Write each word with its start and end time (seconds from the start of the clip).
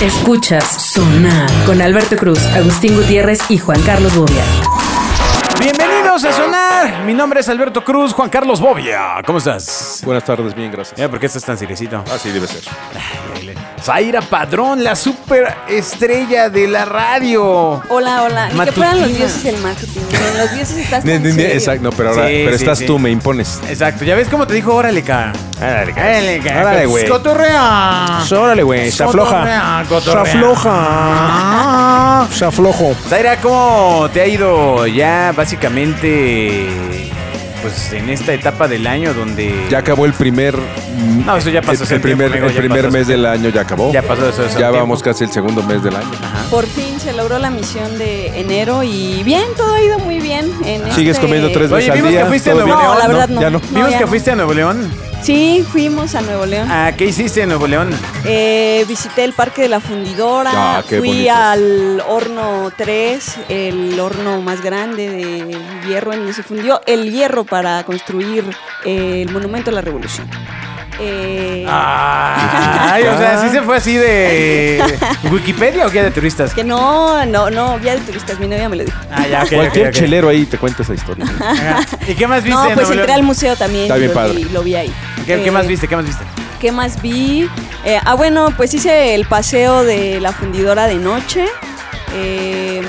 Escuchas 0.00 0.64
Sonar 0.64 1.46
con 1.66 1.82
Alberto 1.82 2.16
Cruz, 2.16 2.42
Agustín 2.54 2.96
Gutiérrez 2.96 3.38
y 3.50 3.58
Juan 3.58 3.82
Carlos 3.82 4.16
Bobia. 4.16 4.42
Bienvenidos 5.60 6.24
a 6.24 6.32
Sonar. 6.32 7.04
Mi 7.04 7.12
nombre 7.12 7.40
es 7.40 7.48
Alberto 7.50 7.84
Cruz, 7.84 8.14
Juan 8.14 8.30
Carlos 8.30 8.62
Bobia. 8.62 9.20
¿Cómo 9.26 9.36
estás? 9.36 10.00
Buenas 10.06 10.24
tardes, 10.24 10.54
bien, 10.54 10.72
gracias. 10.72 11.06
¿por 11.10 11.20
qué 11.20 11.26
estás 11.26 11.44
tan 11.44 11.58
seriecito? 11.58 12.02
Así 12.10 12.30
debe 12.30 12.46
ser. 12.46 12.62
Zaira 13.82 14.20
Padrón, 14.20 14.84
la 14.84 14.94
super 14.94 15.54
estrella 15.68 16.50
de 16.50 16.68
la 16.68 16.84
radio. 16.84 17.82
Hola, 17.88 18.24
hola. 18.24 18.48
Ni 18.50 18.60
que 18.60 18.72
fueran 18.72 19.00
los 19.00 19.08
dioses 19.08 19.42
del 19.42 19.56
marketing. 19.58 20.00
En 20.12 20.38
los 20.38 20.52
dioses 20.52 20.76
estás 20.76 21.02
tan. 21.02 21.40
Exacto, 21.40 21.82
no, 21.82 21.90
pero 21.92 22.10
ahora, 22.10 22.28
Sí, 22.28 22.42
pero 22.44 22.58
sí, 22.58 22.64
estás 22.64 22.78
sí. 22.78 22.86
tú, 22.86 22.98
me 22.98 23.10
impones. 23.10 23.58
Exacto, 23.68 24.04
¿ya 24.04 24.14
ves 24.16 24.28
cómo 24.28 24.46
te 24.46 24.52
dijo? 24.54 24.74
Órale, 24.74 25.02
ca. 25.02 25.32
Órale, 25.58 25.92
Órale, 25.92 26.40
ca. 26.40 26.60
Órale, 26.60 26.86
güey. 26.86 27.08
Cotorrea. 27.08 28.22
Órale, 28.30 28.62
güey, 28.62 28.90
se 28.90 29.02
afloja. 29.02 29.30
Cotorrea, 29.30 29.84
cotorrea. 29.88 30.24
Se 30.24 30.38
afloja. 30.38 32.28
Se 32.32 32.44
aflojo. 32.44 32.94
Zaira, 33.08 33.36
¿cómo 33.40 34.08
te 34.12 34.20
ha 34.20 34.26
ido 34.26 34.86
ya 34.86 35.32
básicamente 35.34 36.66
pues 37.62 37.92
en 37.92 38.08
esta 38.08 38.32
etapa 38.32 38.68
del 38.68 38.86
año 38.86 39.12
donde 39.14 39.66
Ya 39.70 39.78
acabó 39.78 40.04
el 40.06 40.12
primer. 40.12 40.54
No, 41.24 41.36
eso 41.36 41.50
ya 41.50 41.62
pasó 41.62 41.84
El, 41.84 42.00
primer, 42.00 42.30
tiempo, 42.30 42.32
amigo, 42.32 42.46
el 42.48 42.52
ya 42.54 42.58
primer 42.60 42.80
pasó 42.84 42.92
mes 42.92 43.06
del 43.06 43.26
año 43.26 43.48
ya 43.50 43.60
acabó. 43.62 43.92
ya 43.92 44.02
pasó 44.02 44.28
eso, 44.28 44.42
eso 44.44 44.52
Ya 44.54 44.66
tiempo. 44.68 44.78
vamos 44.78 45.02
casi 45.02 45.24
el 45.24 45.32
segundo 45.32 45.62
mes 45.62 45.82
del 45.82 45.96
año. 45.96 46.10
Por 46.50 46.66
fin 46.66 46.98
se 46.98 47.12
logró 47.12 47.38
la 47.38 47.50
misión 47.50 47.98
de 47.98 48.38
enero 48.40 48.82
y 48.82 49.22
bien, 49.22 49.44
todo 49.56 49.74
ha 49.74 49.82
ido 49.82 49.98
muy 50.00 50.18
bien. 50.18 50.50
En 50.64 50.82
¿Sigues 50.92 51.16
este- 51.16 51.26
comiendo 51.26 51.48
tres 51.52 51.70
Oye, 51.70 51.76
veces 51.76 51.90
al 51.90 51.96
vimos 51.96 52.10
día? 52.10 52.20
que 52.22 52.26
fuiste 52.28 52.50
a 52.50 52.52
¿Todo 52.54 52.66
Nuevo 52.66 52.78
bien? 52.80 52.88
No, 52.88 52.94
León, 52.94 52.98
la 53.08 53.08
verdad 53.18 53.28
no. 53.28 53.40
Ya 53.40 53.50
no. 53.50 53.60
Vimos 53.70 53.90
ya 53.90 53.98
que 53.98 54.04
no. 54.04 54.10
fuiste 54.10 54.30
a 54.30 54.36
Nuevo 54.36 54.54
León. 54.54 54.90
Sí, 55.22 55.66
fuimos 55.70 56.14
a 56.14 56.22
Nuevo 56.22 56.46
León. 56.46 56.66
Ah, 56.70 56.92
¿qué 56.96 57.04
hiciste 57.04 57.42
en 57.42 57.50
Nuevo 57.50 57.66
León? 57.66 57.90
Eh, 58.24 58.86
visité 58.88 59.22
el 59.24 59.34
Parque 59.34 59.60
de 59.62 59.68
la 59.68 59.78
Fundidora, 59.78 60.50
Ah, 60.78 60.82
fui 60.88 61.28
al 61.28 62.02
horno 62.08 62.72
3, 62.74 63.36
el 63.50 64.00
horno 64.00 64.40
más 64.40 64.62
grande 64.62 65.10
de 65.10 65.58
hierro 65.86 66.14
en 66.14 66.20
donde 66.20 66.32
se 66.32 66.42
fundió 66.42 66.80
el 66.86 67.10
hierro 67.12 67.44
para 67.44 67.84
construir 67.84 68.44
el 68.86 69.30
Monumento 69.30 69.70
a 69.70 69.74
la 69.74 69.82
Revolución. 69.82 70.26
Eh, 71.02 71.64
Ay, 71.68 73.04
o 73.04 73.16
sea, 73.18 73.40
sí 73.42 73.48
se 73.50 73.62
fue 73.62 73.76
así 73.76 73.96
de 73.96 74.82
Wikipedia 75.30 75.86
o 75.86 75.90
guía 75.90 76.02
de 76.02 76.10
turistas. 76.10 76.52
Que 76.52 76.64
no, 76.64 77.24
no, 77.26 77.50
no, 77.50 77.78
guía 77.78 77.94
de 77.94 78.00
turistas, 78.00 78.38
mi 78.38 78.46
novia 78.48 78.68
me 78.68 78.76
lo 78.76 78.84
dijo. 78.84 78.98
Ah, 79.10 79.26
ya, 79.26 79.46
Cualquier 79.46 79.92
chelero 79.92 80.28
ahí 80.28 80.44
te 80.46 80.58
cuenta 80.58 80.82
esa 80.82 80.94
historia. 80.94 81.24
Ajá. 81.40 81.80
¿Y 82.06 82.14
qué 82.14 82.26
más 82.26 82.42
viste 82.44 82.60
No, 82.68 82.74
pues 82.74 82.90
entré 82.90 83.12
al 83.12 83.22
museo 83.22 83.56
también 83.56 83.84
Está 83.84 83.96
bien 83.96 84.08
lo, 84.08 84.14
padre. 84.14 84.34
vi, 84.34 84.44
lo 84.44 84.62
vi 84.62 84.74
ahí. 84.74 84.92
¿Qué, 85.26 85.42
qué 85.42 85.48
Eh, 85.48 85.52
más 85.52 85.66
viste? 85.66 85.88
¿Qué 85.88 85.96
más 85.96 86.04
viste? 86.06 86.24
¿Qué 86.60 86.72
más 86.72 87.00
vi? 87.00 87.48
Eh, 87.84 87.98
ah, 88.04 88.14
bueno, 88.14 88.52
pues 88.56 88.74
hice 88.74 89.14
el 89.14 89.24
paseo 89.26 89.84
de 89.84 90.20
la 90.20 90.32
fundidora 90.32 90.86
de 90.86 90.96
noche. 90.96 91.46
Eh, 92.14 92.82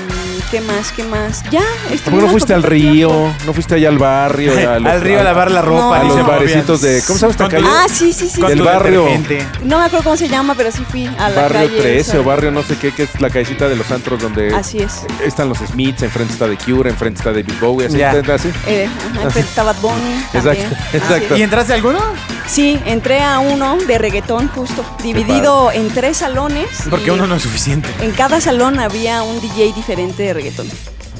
¿Qué 0.52 0.60
más? 0.60 0.92
¿Qué 0.92 1.02
más? 1.04 1.42
Ya, 1.50 1.60
¿Por 1.84 1.92
estuve 1.94 2.16
qué 2.18 2.22
no 2.22 2.28
fuiste 2.28 2.52
al 2.52 2.62
río? 2.62 3.08
tiempo. 3.08 3.34
¿No 3.46 3.52
fuiste 3.54 3.74
allá 3.76 3.88
al 3.88 3.96
barrio? 3.98 4.52
a 4.52 4.78
los- 4.78 4.92
Al 4.92 5.00
río 5.00 5.18
a 5.20 5.22
lavar 5.22 5.50
la 5.50 5.62
ropa. 5.62 5.80
No. 5.80 6.12
A 6.12 6.16
los 6.18 6.26
barecitos 6.26 6.82
de. 6.82 7.02
¿Cómo 7.06 7.18
se 7.18 7.22
llama 7.22 7.30
esta 7.32 7.48
calle? 7.48 7.66
Ah, 7.66 7.86
sí, 7.90 8.12
sí, 8.12 8.28
sí. 8.28 8.38
con 8.38 8.50
del 8.50 8.58
tu 8.58 8.64
barrio. 8.64 9.04
detergente. 9.04 9.46
No 9.64 9.78
me 9.78 9.84
acuerdo 9.86 10.04
cómo 10.04 10.16
se 10.18 10.28
llama, 10.28 10.54
pero 10.54 10.70
sí 10.70 10.84
fui 10.90 11.06
a 11.06 11.30
la 11.30 11.42
Barrio 11.42 11.58
calle. 11.68 11.80
13 11.80 12.00
esa. 12.00 12.20
o 12.20 12.24
barrio 12.24 12.50
no 12.50 12.62
sé 12.62 12.76
qué, 12.76 12.92
que 12.92 13.04
es 13.04 13.18
la 13.20 13.30
callecita 13.30 13.66
de 13.68 13.76
los 13.76 13.90
antros 13.90 14.20
donde 14.20 14.54
Así 14.54 14.76
es. 14.78 15.00
están 15.24 15.48
los 15.48 15.56
Smiths, 15.58 16.02
enfrente 16.02 16.34
está 16.34 16.46
The 16.46 16.58
Cure, 16.58 16.90
enfrente 16.90 17.18
está 17.20 17.30
David 17.32 17.54
Bowie, 17.58 17.86
así, 17.86 17.96
Ya. 17.96 18.10
así. 18.10 18.50
Eh, 18.66 18.86
ajá, 19.10 19.22
enfrente 19.22 19.48
estaba 19.48 19.72
Bad 19.72 19.80
Bunny. 19.80 20.24
Exacto, 20.34 20.76
exacto. 20.92 21.36
¿Y 21.38 21.42
entraste 21.42 21.72
a 21.72 21.76
alguno? 21.76 21.98
Sí, 22.46 22.78
entré 22.84 23.22
a 23.22 23.38
uno 23.38 23.78
de 23.86 23.96
reggaetón 23.98 24.48
justo, 24.48 24.84
dividido 25.02 25.70
en 25.72 25.88
tres 25.88 26.18
salones. 26.18 26.68
Porque 26.90 27.10
uno 27.10 27.26
no 27.26 27.36
es 27.36 27.42
suficiente. 27.42 27.88
En 28.02 28.10
cada 28.10 28.40
salón 28.40 28.78
había 28.80 29.22
un 29.22 29.40
DJ 29.40 29.72
diferente 29.74 30.22
de 30.24 30.34
reggaetón. 30.34 30.41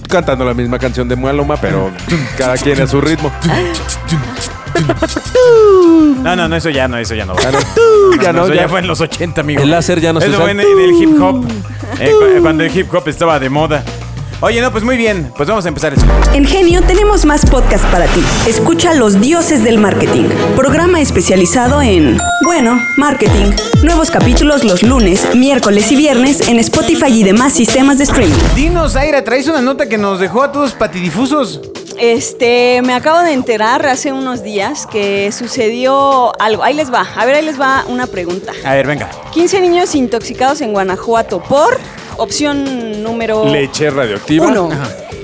Cantando 0.08 0.44
la 0.44 0.54
misma 0.54 0.78
canción 0.78 1.08
de 1.08 1.16
Maluma, 1.16 1.56
pero 1.56 1.90
cada 2.38 2.56
quien 2.56 2.80
a 2.82 2.86
su 2.86 3.00
ritmo. 3.00 3.30
No, 6.22 6.36
no, 6.36 6.48
no, 6.48 6.56
eso 6.56 6.70
ya 6.70 6.88
no, 6.88 6.98
eso 6.98 7.14
ya 7.14 7.24
no. 7.24 7.34
Ya 7.38 7.50
no, 7.50 7.58
ya 8.22 8.32
no, 8.32 8.44
eso 8.44 8.54
ya. 8.54 8.62
ya 8.62 8.68
fue 8.68 8.80
en 8.80 8.86
los 8.86 9.00
80, 9.00 9.40
amigo. 9.40 9.62
El 9.62 9.70
láser 9.70 10.00
ya 10.00 10.12
no 10.12 10.20
se 10.20 10.26
Eso 10.26 10.36
usa. 10.36 10.42
fue 10.44 10.50
en 10.52 10.60
en 10.60 10.78
el 10.80 10.90
hip 11.02 11.20
hop. 11.20 11.44
eh, 11.98 12.10
cu- 12.18 12.42
cuando 12.42 12.64
el 12.64 12.76
hip 12.76 12.92
hop 12.94 13.08
estaba 13.08 13.38
de 13.38 13.48
moda. 13.50 13.84
Oye, 14.44 14.60
no, 14.60 14.72
pues 14.72 14.82
muy 14.82 14.96
bien. 14.96 15.32
Pues 15.36 15.48
vamos 15.48 15.64
a 15.66 15.68
empezar 15.68 15.92
el 15.92 16.00
show. 16.00 16.08
En 16.34 16.44
Genio 16.44 16.82
tenemos 16.82 17.24
más 17.24 17.48
podcast 17.48 17.84
para 17.92 18.06
ti. 18.06 18.20
Escucha 18.48 18.92
Los 18.92 19.20
Dioses 19.20 19.62
del 19.62 19.78
Marketing, 19.78 20.24
programa 20.56 21.00
especializado 21.00 21.80
en, 21.80 22.18
bueno, 22.44 22.76
marketing. 22.96 23.52
Nuevos 23.84 24.10
capítulos 24.10 24.64
los 24.64 24.82
lunes, 24.82 25.36
miércoles 25.36 25.92
y 25.92 25.96
viernes 25.96 26.48
en 26.48 26.58
Spotify 26.58 27.20
y 27.20 27.22
demás 27.22 27.52
sistemas 27.52 27.98
de 27.98 28.04
streaming. 28.04 28.34
Dinos, 28.56 28.96
Aira, 28.96 29.22
traes 29.22 29.46
una 29.46 29.60
nota 29.60 29.88
que 29.88 29.96
nos 29.96 30.18
dejó 30.18 30.42
a 30.42 30.50
todos 30.50 30.72
patidifusos. 30.72 31.60
Este, 32.00 32.82
me 32.82 32.94
acabo 32.94 33.20
de 33.20 33.34
enterar 33.34 33.86
hace 33.86 34.12
unos 34.12 34.42
días 34.42 34.88
que 34.88 35.30
sucedió 35.30 36.32
algo. 36.40 36.64
Ahí 36.64 36.74
les 36.74 36.92
va. 36.92 37.06
A 37.14 37.24
ver, 37.26 37.36
ahí 37.36 37.44
les 37.44 37.60
va 37.60 37.84
una 37.86 38.08
pregunta. 38.08 38.50
A 38.64 38.74
ver, 38.74 38.88
venga. 38.88 39.08
15 39.30 39.60
niños 39.60 39.94
intoxicados 39.94 40.62
en 40.62 40.72
Guanajuato 40.72 41.40
por 41.40 41.78
opción 42.22 43.02
número 43.02 43.44
Leche 43.48 43.90
radioactiva. 43.90 44.46
uno. 44.46 44.68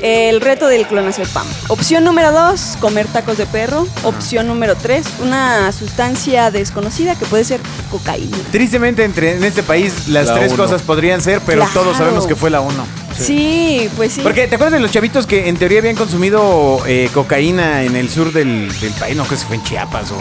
El 0.01 0.41
reto 0.41 0.69
del 0.69 0.87
clonazepam. 0.87 1.45
Opción 1.69 2.05
número 2.05 2.31
dos, 2.31 2.77
comer 2.81 3.07
tacos 3.09 3.37
de 3.37 3.47
perro. 3.47 3.85
Opción 4.05 4.47
número 4.47 4.77
tres, 4.77 5.05
una 5.21 5.73
sustancia 5.73 6.53
desconocida 6.53 7.17
que 7.17 7.27
puede 7.27 7.43
ser 7.45 7.61
cocaína. 7.91 8.37
Tristemente, 8.53 9.03
entre, 9.03 9.37
en 9.37 9.43
este 9.45 9.65
país, 9.65 10.07
las 10.07 10.29
La 10.29 10.35
tres 10.35 10.53
uno. 10.53 10.63
cosas 10.63 10.83
podrían 10.83 11.21
ser, 11.21 11.41
pero 11.45 11.63
Claro. 11.65 11.73
todos 11.81 11.97
sabemos 11.97 12.29
que 12.29 12.37
fue 12.37 12.49
la 12.49 12.61
uno. 12.61 12.87
Sí, 13.19 13.89
pues 13.97 14.13
sí. 14.13 14.21
Porque, 14.23 14.47
¿te 14.47 14.55
acuerdas 14.55 14.75
de 14.75 14.79
los 14.81 14.93
chavitos 14.93 15.27
que 15.27 15.49
en 15.49 15.57
teoría 15.57 15.81
habían 15.81 15.97
consumido 15.97 16.81
eh, 16.87 17.11
cocaína 17.13 17.83
en 17.83 17.97
el 17.97 18.09
sur 18.09 18.33
del, 18.33 18.69
del 18.81 18.93
país? 18.93 19.17
No, 19.17 19.27
que 19.27 19.37
se 19.37 19.47
fue 19.47 19.57
en 19.57 19.65
Chiapas 19.65 20.13
o... 20.13 20.17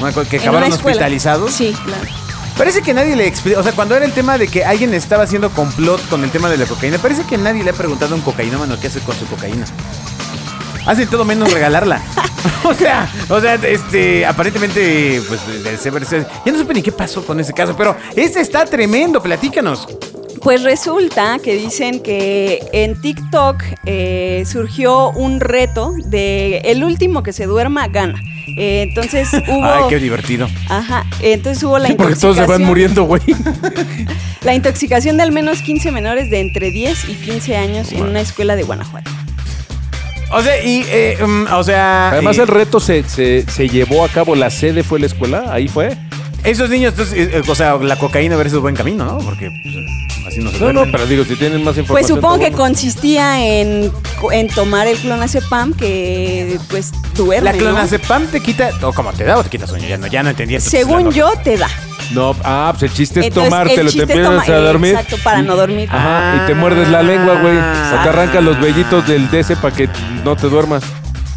una 0.00 0.12
cosa, 0.12 0.30
que 0.30 0.36
En 0.36 0.42
acabaron 0.42 0.68
una 0.68 0.76
escuela. 0.76 0.94
hospitalizados. 0.98 1.52
Sí, 1.52 1.74
claro. 1.84 2.06
Parece 2.56 2.82
que 2.82 2.94
nadie 2.94 3.16
le 3.16 3.26
explicó, 3.26 3.60
o 3.60 3.62
sea, 3.62 3.72
cuando 3.72 3.96
era 3.96 4.04
el 4.04 4.12
tema 4.12 4.38
de 4.38 4.46
que 4.48 4.64
alguien 4.64 4.94
estaba 4.94 5.24
haciendo 5.24 5.50
complot 5.50 6.08
con 6.08 6.22
el 6.22 6.30
tema 6.30 6.48
de 6.48 6.56
la 6.56 6.66
cocaína, 6.66 6.98
parece 6.98 7.24
que 7.24 7.36
nadie 7.36 7.64
le 7.64 7.70
ha 7.70 7.74
preguntado 7.74 8.14
a 8.14 8.16
un 8.16 8.22
cocainómano 8.22 8.78
qué 8.80 8.86
hace 8.86 9.00
con 9.00 9.16
su 9.16 9.26
cocaína. 9.26 9.64
Hace 10.86 11.06
todo 11.06 11.24
menos 11.24 11.52
regalarla. 11.52 12.00
o 12.64 12.74
sea, 12.74 13.10
o 13.28 13.40
sea, 13.40 13.54
este, 13.54 14.26
aparentemente, 14.26 15.20
pues, 15.28 15.40
ya 15.46 16.52
no 16.52 16.58
supe 16.58 16.74
ni 16.74 16.82
qué 16.82 16.92
pasó 16.92 17.24
con 17.24 17.40
ese 17.40 17.52
caso, 17.52 17.74
pero 17.76 17.96
este 18.16 18.40
está 18.40 18.64
tremendo, 18.64 19.22
platícanos. 19.22 19.86
Pues 20.42 20.62
resulta 20.62 21.38
que 21.42 21.56
dicen 21.56 22.00
que 22.00 22.62
en 22.72 23.00
TikTok 23.00 23.62
eh, 23.86 24.44
surgió 24.46 25.10
un 25.10 25.40
reto 25.40 25.94
de 26.04 26.58
el 26.64 26.84
último 26.84 27.22
que 27.22 27.32
se 27.32 27.46
duerma 27.46 27.88
gana. 27.88 28.20
Eh, 28.56 28.82
entonces 28.82 29.28
hubo. 29.48 29.64
Ay, 29.64 29.82
qué 29.88 29.98
divertido. 29.98 30.48
Ajá. 30.68 31.04
Entonces 31.20 31.62
hubo 31.62 31.78
la 31.78 31.88
Sí, 31.88 31.94
porque 31.94 32.16
todos 32.16 32.36
se 32.36 32.46
van 32.46 32.60
intoxicación- 32.62 32.66
muriendo, 32.66 33.04
güey. 33.04 33.22
La 34.42 34.54
intoxicación 34.54 35.16
de 35.16 35.22
al 35.22 35.32
menos 35.32 35.62
15 35.62 35.90
menores 35.90 36.28
de 36.28 36.40
entre 36.40 36.70
10 36.70 37.08
y 37.08 37.14
15 37.14 37.56
años 37.56 37.92
en 37.92 38.02
una 38.02 38.20
escuela 38.20 38.56
de 38.56 38.62
Guanajuato. 38.62 39.10
O 40.30 40.42
sea, 40.42 40.62
y, 40.62 40.84
eh, 40.88 41.16
mm, 41.26 41.46
o 41.54 41.64
sea. 41.64 42.10
Además, 42.10 42.36
eh, 42.38 42.42
el 42.42 42.48
reto 42.48 42.78
se, 42.80 43.04
se, 43.04 43.44
se 43.50 43.68
llevó 43.68 44.04
a 44.04 44.08
cabo, 44.08 44.34
la 44.34 44.50
sede 44.50 44.82
fue 44.82 44.98
la 45.00 45.06
escuela, 45.06 45.44
ahí 45.50 45.68
fue. 45.68 45.96
Esos 46.44 46.68
niños, 46.68 46.92
entonces, 46.92 47.28
eh, 47.32 47.42
o 47.48 47.54
sea, 47.54 47.76
la 47.78 47.96
cocaína 47.96 48.36
versus 48.36 48.60
buen 48.60 48.74
camino, 48.76 49.04
¿no? 49.06 49.16
Porque 49.18 49.50
pues, 49.50 49.74
así 50.26 50.40
no 50.40 50.50
se 50.50 50.58
No, 50.60 50.66
no, 50.66 50.72
duermen. 50.80 50.92
pero 50.92 51.06
digo, 51.06 51.24
si 51.24 51.36
tienen 51.36 51.58
más 51.64 51.74
Pues 51.74 51.78
información. 51.78 52.16
supongo 52.18 52.34
está 52.34 52.44
que 52.44 52.50
bueno. 52.50 52.64
consistía 52.68 53.42
en, 53.42 53.90
en 54.30 54.48
tomar 54.48 54.86
el 54.86 54.98
clonazepam 54.98 55.72
que 55.72 56.58
pues 56.68 56.92
duerme, 57.16 57.44
La 57.46 57.52
¿no? 57.52 57.58
clonazepam 57.58 58.26
te 58.26 58.40
quita, 58.40 58.70
o 58.82 58.92
como 58.92 59.12
te 59.14 59.24
da 59.24 59.38
o 59.38 59.42
te 59.42 59.48
quita 59.48 59.66
sueño, 59.66 59.88
ya 59.88 59.96
no, 59.96 60.06
ya 60.06 60.22
no 60.22 60.30
entendí. 60.30 60.60
Según 60.60 61.10
yo, 61.12 61.32
te 61.42 61.56
da. 61.56 61.68
No, 62.12 62.36
ah, 62.44 62.74
pues 62.78 62.90
el 62.90 62.96
chiste 62.96 63.20
es 63.20 63.26
Entonces, 63.28 63.50
tomártelo, 63.50 63.80
el 63.80 63.86
te 63.86 63.92
chiste 63.92 64.02
es 64.12 64.18
empiezas 64.18 64.44
toma- 64.46 64.56
a 64.58 64.60
dormir. 64.60 64.90
exacto, 64.94 65.16
para 65.24 65.40
no 65.40 65.56
dormir. 65.56 65.88
Ajá, 65.90 66.42
y 66.42 66.46
te 66.46 66.54
muerdes 66.54 66.88
la 66.90 67.02
lengua, 67.02 67.40
güey. 67.40 67.56
O 67.56 68.02
te 68.02 68.08
arrancas 68.10 68.44
los 68.44 68.60
vellitos 68.60 69.06
del 69.08 69.30
DC 69.30 69.56
para 69.56 69.74
que 69.74 69.88
no 70.22 70.36
te 70.36 70.48
duermas. 70.50 70.82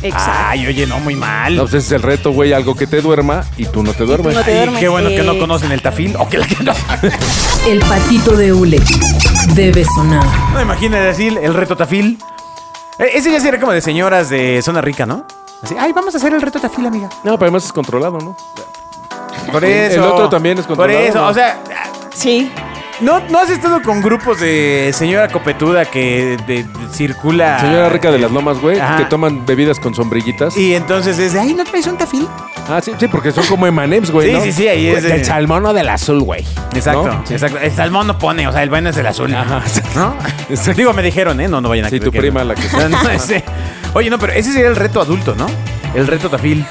Exacto. 0.01 0.31
Ay, 0.47 0.67
oye, 0.67 0.85
no, 0.85 0.99
muy 0.99 1.15
mal. 1.15 1.55
No, 1.55 1.63
pues 1.63 1.73
ese 1.75 1.87
es 1.87 1.91
el 1.93 2.01
reto, 2.03 2.31
güey, 2.31 2.53
algo 2.53 2.75
que 2.75 2.85
te 2.87 3.01
duerma 3.01 3.43
y 3.57 3.65
tú 3.65 3.81
no 3.83 3.93
te 3.93 4.05
duermes. 4.05 4.35
no 4.35 4.41
te 4.43 4.51
Ay, 4.51 4.57
duermes, 4.57 4.79
qué 4.79 4.87
bueno 4.87 5.09
que 5.09 5.23
no 5.23 5.37
conocen 5.39 5.71
el 5.71 5.81
tafil. 5.81 6.15
O 6.17 6.27
que 6.29 6.37
la 6.37 6.45
que 6.47 6.63
no. 6.63 6.71
El 7.67 7.79
patito 7.79 8.35
de 8.35 8.53
hule 8.53 8.79
debe 9.55 9.83
sonar. 9.85 10.23
No 10.53 10.61
imagines 10.61 11.03
decir 11.03 11.37
el 11.41 11.53
reto 11.53 11.75
tafil. 11.75 12.17
Eh, 12.99 13.09
Ese 13.15 13.31
ya 13.31 13.39
sería 13.39 13.59
como 13.59 13.71
de 13.73 13.81
señoras 13.81 14.29
de 14.29 14.61
zona 14.61 14.81
rica, 14.81 15.05
¿no? 15.05 15.25
Así, 15.63 15.75
ay, 15.79 15.91
vamos 15.93 16.13
a 16.13 16.17
hacer 16.17 16.31
el 16.33 16.41
reto 16.41 16.59
tafil, 16.59 16.85
amiga. 16.85 17.09
No, 17.23 17.33
pero 17.37 17.45
además 17.47 17.65
es 17.65 17.73
controlado, 17.73 18.19
¿no? 18.19 18.37
Por 19.51 19.63
El 19.65 19.91
eso. 19.91 20.13
otro 20.13 20.29
también 20.29 20.57
es 20.59 20.65
Por 20.65 20.77
controlado, 20.77 21.05
eso, 21.07 21.19
¿no? 21.21 21.27
o 21.29 21.33
sea, 21.33 21.57
Sí. 22.13 22.51
¿No, 22.99 23.19
¿No 23.29 23.37
has 23.39 23.49
estado 23.51 23.81
con 23.83 24.01
grupos 24.01 24.39
de 24.39 24.89
señora 24.91 25.27
copetuda 25.27 25.85
que 25.85 26.35
de- 26.47 26.65
circula? 26.91 27.59
Señora 27.59 27.89
rica 27.89 28.09
de 28.09 28.17
las 28.17 28.31
lomas, 28.31 28.59
güey, 28.59 28.79
Ajá. 28.79 28.97
que 28.97 29.05
toman 29.05 29.45
bebidas 29.45 29.79
con 29.79 29.93
sombrillitas. 29.93 30.57
Y 30.57 30.73
entonces 30.73 31.19
es 31.19 31.33
de, 31.33 31.39
ay, 31.39 31.53
¿no 31.53 31.63
traes 31.63 31.85
un 31.85 31.95
tafil? 31.97 32.27
Ah, 32.67 32.79
sí, 32.83 32.93
sí, 32.99 33.07
porque 33.07 33.31
son 33.31 33.45
como 33.45 33.67
M&M's, 33.67 34.09
güey, 34.09 34.29
Sí, 34.29 34.33
¿no? 34.33 34.41
sí, 34.41 34.51
sí, 34.51 34.67
ahí 34.67 34.87
es 34.87 35.03
de- 35.03 35.09
Del 35.09 35.25
salmón 35.25 35.63
o 35.67 35.73
del 35.73 35.87
azul, 35.89 36.21
güey. 36.23 36.43
Exacto, 36.73 37.05
¿No? 37.07 37.21
Sí. 37.27 37.33
exacto. 37.35 37.59
El 37.59 37.71
salmón 37.71 38.07
no 38.07 38.17
pone, 38.17 38.47
o 38.47 38.51
sea, 38.51 38.63
el 38.63 38.69
bueno 38.69 38.89
es 38.89 38.97
el 38.97 39.05
azul. 39.05 39.31
Ajá. 39.33 39.61
¿No? 39.95 40.15
Exacto. 40.49 40.73
Digo, 40.77 40.91
me 40.93 41.03
dijeron, 41.03 41.39
¿eh? 41.39 41.47
No, 41.47 41.61
no 41.61 41.69
vayan 41.69 41.85
a 41.85 41.89
Sí, 41.89 41.99
creer 41.99 42.11
tu 42.11 42.17
prima 42.17 42.43
la 42.43 42.55
que- 42.55 42.67
No, 42.89 43.03
no, 43.03 43.09
ese- 43.11 43.43
Oye, 43.93 44.09
no, 44.09 44.17
pero 44.17 44.33
ese 44.33 44.51
sería 44.51 44.69
el 44.69 44.75
reto 44.75 44.99
adulto, 45.01 45.35
¿no? 45.35 45.45
El 45.93 46.07
reto 46.07 46.29
tafil. 46.31 46.65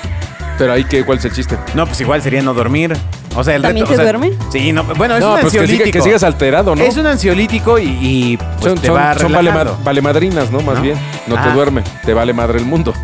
Pero 0.59 0.73
ahí, 0.73 0.85
¿qué, 0.85 1.05
¿cuál 1.05 1.19
es 1.19 1.25
el 1.25 1.33
chiste? 1.33 1.57
No, 1.75 1.87
pues 1.87 2.01
igual 2.01 2.21
sería 2.21 2.43
no 2.43 2.53
dormir. 2.53 2.97
O 3.37 3.45
sea, 3.45 3.55
el 3.57 3.63
¿También 3.63 3.87
reto. 3.87 3.97
te 3.97 4.03
o 4.03 4.05
sea, 4.05 4.13
duerme? 4.19 4.37
Sí, 4.51 4.73
no, 4.73 4.83
bueno, 4.85 5.15
es 5.17 5.21
no, 5.21 5.35
un 5.35 5.41
pues 5.41 5.53
que, 5.53 5.61
ansiolítico. 5.61 5.93
que 5.93 6.03
sigas 6.03 6.23
alterado, 6.23 6.75
¿no? 6.75 6.83
Es 6.83 6.97
un 6.97 7.07
ansiolítico 7.07 7.79
y, 7.79 7.85
y, 8.01 8.37
pues 8.37 8.73
son 8.73 8.79
te 8.79 8.87
son, 8.87 8.97
va 8.97 9.15
son 9.19 9.33
vale, 9.33 9.51
relajando. 9.51 9.79
vale 9.85 10.01
madrinas, 10.03 10.51
¿no? 10.51 10.61
Más 10.61 10.77
¿No? 10.77 10.83
bien. 10.83 10.97
No 11.27 11.35
te 11.35 11.41
Ah. 11.49 11.53
duerme. 11.55 11.83
Te 12.05 12.15
vale 12.15 12.33
madre 12.33 12.59
el 12.59 12.65
mundo. 12.65 12.95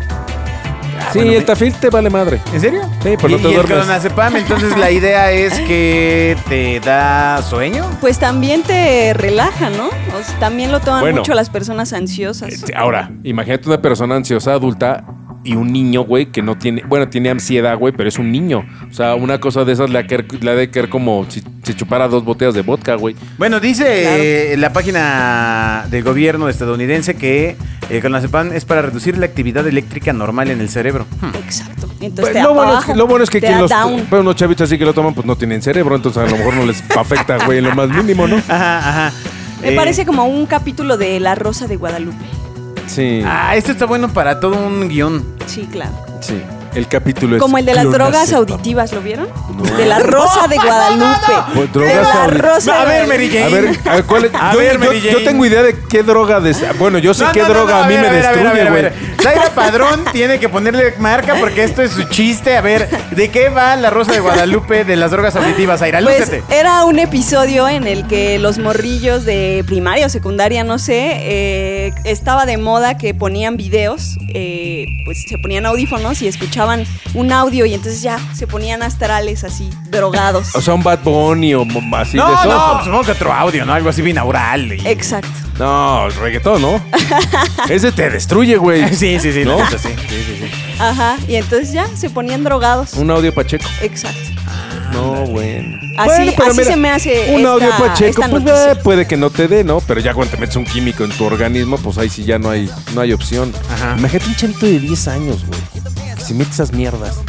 sí, 1.11 1.19
bueno, 1.19 1.33
el 1.33 1.45
tafil 1.45 1.73
te 1.75 1.89
vale 1.91 2.09
madre. 2.09 2.41
¿En 2.53 2.59
serio? 2.61 2.81
Sí, 3.03 3.15
pero 3.21 3.29
y, 3.29 3.31
no 3.33 3.37
te 3.37 3.43
y 3.43 3.47
el 3.49 3.53
duermes. 3.55 3.77
clonazepam, 3.77 4.35
entonces 4.37 4.75
la 4.77 4.89
idea 4.89 5.31
es 5.31 5.53
que 5.61 6.35
te 6.49 6.79
da 6.79 7.39
sueño. 7.43 7.85
Pues 8.01 8.17
también 8.17 8.63
te 8.63 9.13
relaja, 9.13 9.69
¿no? 9.69 9.87
O 9.87 10.23
sea, 10.23 10.39
también 10.39 10.71
lo 10.71 10.79
toman 10.79 11.01
Bueno. 11.01 11.17
mucho 11.17 11.33
las 11.35 11.49
personas 11.51 11.93
ansiosas. 11.93 12.63
Ahora, 12.75 13.11
imagínate 13.23 13.67
una 13.69 13.81
persona 13.81 14.15
ansiosa 14.15 14.53
adulta 14.53 15.03
y 15.45 15.55
un 15.55 15.73
niño, 15.73 16.01
güey, 16.03 16.27
que 16.27 16.41
no 16.41 16.57
tiene, 16.57 16.83
bueno, 16.87 17.09
tiene 17.09 17.29
ansiedad, 17.29 17.77
güey, 17.77 17.93
pero 17.93 18.07
es 18.09 18.17
un 18.17 18.31
niño. 18.31 18.65
O 18.89 18.93
sea, 18.93 19.15
una 19.15 19.39
cosa 19.39 19.65
de 19.65 19.73
esas 19.73 19.89
le 19.89 19.99
ha, 19.99 20.03
quer- 20.07 20.39
le 20.41 20.51
ha 20.51 20.55
de 20.55 20.69
querer 20.69 20.89
como 20.89 21.25
si 21.29 21.43
se 21.63 21.75
chupara 21.75 22.07
dos 22.07 22.23
botellas 22.23 22.53
de 22.53 22.61
vodka, 22.61 22.95
güey. 22.95 23.15
Bueno, 23.37 23.59
dice 23.59 24.53
eh, 24.53 24.57
la 24.57 24.71
página 24.73 25.85
del 25.89 26.03
gobierno 26.03 26.47
estadounidense 26.49 27.15
que 27.15 27.55
el 27.89 27.99
clonazepam 28.01 28.53
es 28.53 28.65
para 28.65 28.81
reducir 28.81 29.17
la 29.17 29.25
actividad 29.25 29.67
eléctrica 29.67 30.13
normal 30.13 30.49
en 30.51 30.61
el 30.61 30.69
cerebro. 30.69 31.05
Hmm. 31.21 31.35
Exacto. 31.43 31.87
Pues, 31.87 32.01
Entonces 32.01 32.33
te 32.33 32.39
da 32.39 32.45
lo, 32.45 32.53
bueno 32.53 32.71
pa' 32.73 32.79
es 32.79 32.85
que, 32.85 32.91
abajo, 32.91 32.99
lo 32.99 33.07
bueno 33.07 33.23
es 33.23 33.29
que 33.29 33.39
quien 33.41 33.59
los, 33.59 33.71
pero 34.09 34.21
unos 34.21 34.35
chavitos 34.35 34.69
así 34.69 34.77
que 34.77 34.85
lo 34.85 34.93
toman, 34.93 35.13
pues 35.13 35.25
no 35.25 35.35
tienen 35.35 35.61
cerebro, 35.61 35.95
entonces 35.95 36.21
a 36.23 36.25
lo 36.29 36.37
mejor 36.37 36.53
no 36.55 36.65
les 36.65 36.83
afecta, 36.97 37.45
güey, 37.45 37.57
en 37.59 37.65
lo 37.65 37.75
más 37.75 37.89
mínimo, 37.89 38.27
¿no? 38.27 38.37
Ajá, 38.37 38.77
ajá. 39.07 39.13
Me 39.61 39.73
Eh, 39.73 39.75
parece 39.75 40.05
como 40.05 40.25
un 40.25 40.45
capítulo 40.45 40.97
de 40.97 41.19
La 41.21 41.35
Rosa 41.35 41.67
de 41.67 41.75
Guadalupe. 41.77 42.23
Sí, 42.87 43.23
Ah, 43.25 43.55
esto 43.55 43.71
está 43.71 43.85
bueno 43.85 44.09
para 44.11 44.39
todo 44.39 44.55
un 44.57 44.87
guion. 44.87 45.25
Sí, 45.45 45.67
claro. 45.71 45.91
sí. 46.21 46.41
El 46.73 46.87
capítulo 46.87 47.35
es 47.35 47.39
Como 47.41 47.59
el 47.59 47.65
de 47.65 47.75
las 47.75 47.83
drogas 47.83 48.29
clonazepam. 48.29 48.53
auditivas, 48.53 48.91
¿lo 48.93 49.01
vieron? 49.01 49.27
No. 49.55 49.63
De 49.77 49.85
La 49.85 49.99
Rosa 49.99 50.47
de 50.47 50.55
Guadalupe. 50.63 51.33
Pues, 51.53 51.71
De 51.71 51.79
drogas 51.79 52.07
La 52.15 52.25
audi- 52.25 52.37
Rosa 52.39 52.81
A 52.81 52.85
de 52.85 52.91
ver. 52.91 53.07
Mary 53.07 53.29
Jane. 53.29 53.43
A 53.45 53.49
ver, 53.49 53.79
a 53.85 53.91
ver, 53.97 54.03
¿cuál 54.05 54.25
es? 54.25 54.31
A 54.33 54.53
yo, 54.53 54.57
ver, 54.57 54.73
yo- 54.73 54.79
Mary 54.79 55.01
yo 55.01 55.11
Jane. 55.11 55.23
tengo 55.23 55.45
idea 55.45 55.61
de 55.61 55.75
qué 55.87 56.01
droga 56.01 56.39
des- 56.39 56.65
Bueno, 56.79 56.97
yo 56.97 57.13
sé 57.13 57.25
No, 57.25 57.31
qué 57.31 57.41
no, 57.41 57.47
no, 57.49 57.53
droga 57.53 57.73
no, 57.77 57.83
a 57.83 57.87
mí 57.87 57.93
ver, 57.93 58.01
me 58.01 58.09
ver, 58.09 58.21
ver, 58.23 58.33
destruye, 58.33 58.55
ver, 58.55 58.69
güey. 58.71 58.81
ver. 58.81 58.93
Zaira 59.23 59.49
Padrón 59.55 60.03
tiene 60.11 60.39
que 60.39 60.49
ponerle 60.49 60.93
marca 60.99 61.35
porque 61.39 61.63
esto 61.63 61.81
es 61.81 61.91
su 61.91 62.03
chiste. 62.05 62.57
A 62.57 62.61
ver, 62.61 62.89
¿de 63.11 63.29
qué 63.29 63.49
va 63.49 63.75
la 63.75 63.89
Rosa 63.89 64.11
de 64.11 64.19
Guadalupe 64.19 64.83
de 64.83 64.95
las 64.95 65.11
drogas 65.11 65.35
auditivas? 65.35 65.79
Zaira, 65.79 65.99
Pues 66.01 66.19
lúcete. 66.19 66.43
era 66.49 66.83
un 66.85 66.99
episodio 66.99 67.67
en 67.69 67.87
el 67.87 68.05
que 68.07 68.37
los 68.39 68.57
morrillos 68.59 69.25
de 69.25 69.63
primaria 69.65 70.05
o 70.05 70.09
secundaria, 70.09 70.63
no 70.63 70.77
sé, 70.77 71.17
eh, 71.21 71.93
estaba 72.03 72.45
de 72.45 72.57
moda 72.57 72.97
que 72.97 73.13
ponían 73.13 73.57
videos, 73.57 74.17
eh, 74.33 74.85
pues 75.05 75.23
se 75.27 75.37
ponían 75.37 75.65
audífonos 75.65 76.21
y 76.21 76.27
escuchaban 76.27 76.83
un 77.13 77.31
audio 77.31 77.65
y 77.65 77.73
entonces 77.73 78.01
ya 78.01 78.19
se 78.33 78.47
ponían 78.47 78.83
astrales 78.83 79.43
así, 79.43 79.69
drogados. 79.89 80.55
O 80.55 80.61
sea, 80.61 80.73
un 80.73 80.83
Bad 80.83 80.99
Bunny 81.03 81.53
o 81.55 81.65
así 81.95 82.13
de 82.17 82.17
no, 82.23 82.33
eso. 82.39 82.49
no, 82.49 82.71
pues 82.73 82.85
supongo 82.85 83.03
que 83.03 83.11
otro 83.11 83.33
audio, 83.33 83.65
¿no? 83.65 83.73
Algo 83.73 83.89
así 83.89 84.01
binaural. 84.01 84.73
y- 84.73 84.87
Exacto. 84.87 85.29
No, 85.59 86.07
el 86.07 86.15
reggaetón, 86.15 86.61
¿no? 86.61 86.81
Ese 87.69 87.91
te 87.91 88.09
destruye, 88.09 88.57
güey. 88.57 88.83
Sí, 88.95 89.19
sí, 89.19 89.31
sí, 89.31 89.43
¿No? 89.45 89.57
la 89.57 89.65
neta, 89.65 89.77
sí, 89.77 89.89
sí, 90.09 90.23
sí, 90.25 90.35
sí. 90.41 90.73
Ajá. 90.79 91.17
Y 91.27 91.35
entonces 91.35 91.71
ya 91.71 91.85
se 91.95 92.09
ponían 92.09 92.43
drogados. 92.43 92.93
Un 92.93 93.11
audio 93.11 93.33
pacheco. 93.33 93.65
Exacto. 93.81 94.19
No, 94.91 95.25
bueno. 95.27 95.77
Así- 95.97 96.07
Bueno, 96.25 96.33
así 96.49 96.63
se 96.63 96.75
me 96.75 96.89
hace 96.89 97.31
Un 97.33 97.37
esta- 97.41 97.51
audio 97.53 97.69
pacheco, 97.77 98.09
esta 98.09 98.29
pues 98.29 98.43
noticia. 98.43 98.71
eh, 98.71 98.75
puede 98.77 99.07
que 99.07 99.15
no 99.17 99.29
te 99.29 99.47
dé, 99.47 99.63
¿no? 99.63 99.79
Pero 99.81 99.99
ya 99.99 100.13
cuando 100.13 100.31
te 100.35 100.37
metes 100.39 100.55
un 100.55 100.65
químico 100.65 101.03
en 101.03 101.11
tu 101.11 101.23
organismo, 101.25 101.77
pues 101.77 101.97
ahí 101.97 102.09
sí 102.09 102.23
ya 102.25 102.37
no 102.39 102.49
hay, 102.49 102.69
no 102.95 103.01
hay 103.01 103.11
opción. 103.13 103.51
Ajá. 103.71 103.95
Imagínate 103.97 104.27
un 104.29 104.35
chavito 104.35 104.65
de 104.65 104.79
10 104.79 105.07
años, 105.07 105.45
güey. 105.47 105.59
Que 106.17 106.21
se 106.23 106.33
mete 106.33 106.51
esas 106.51 106.71
mierdas. 106.73 107.19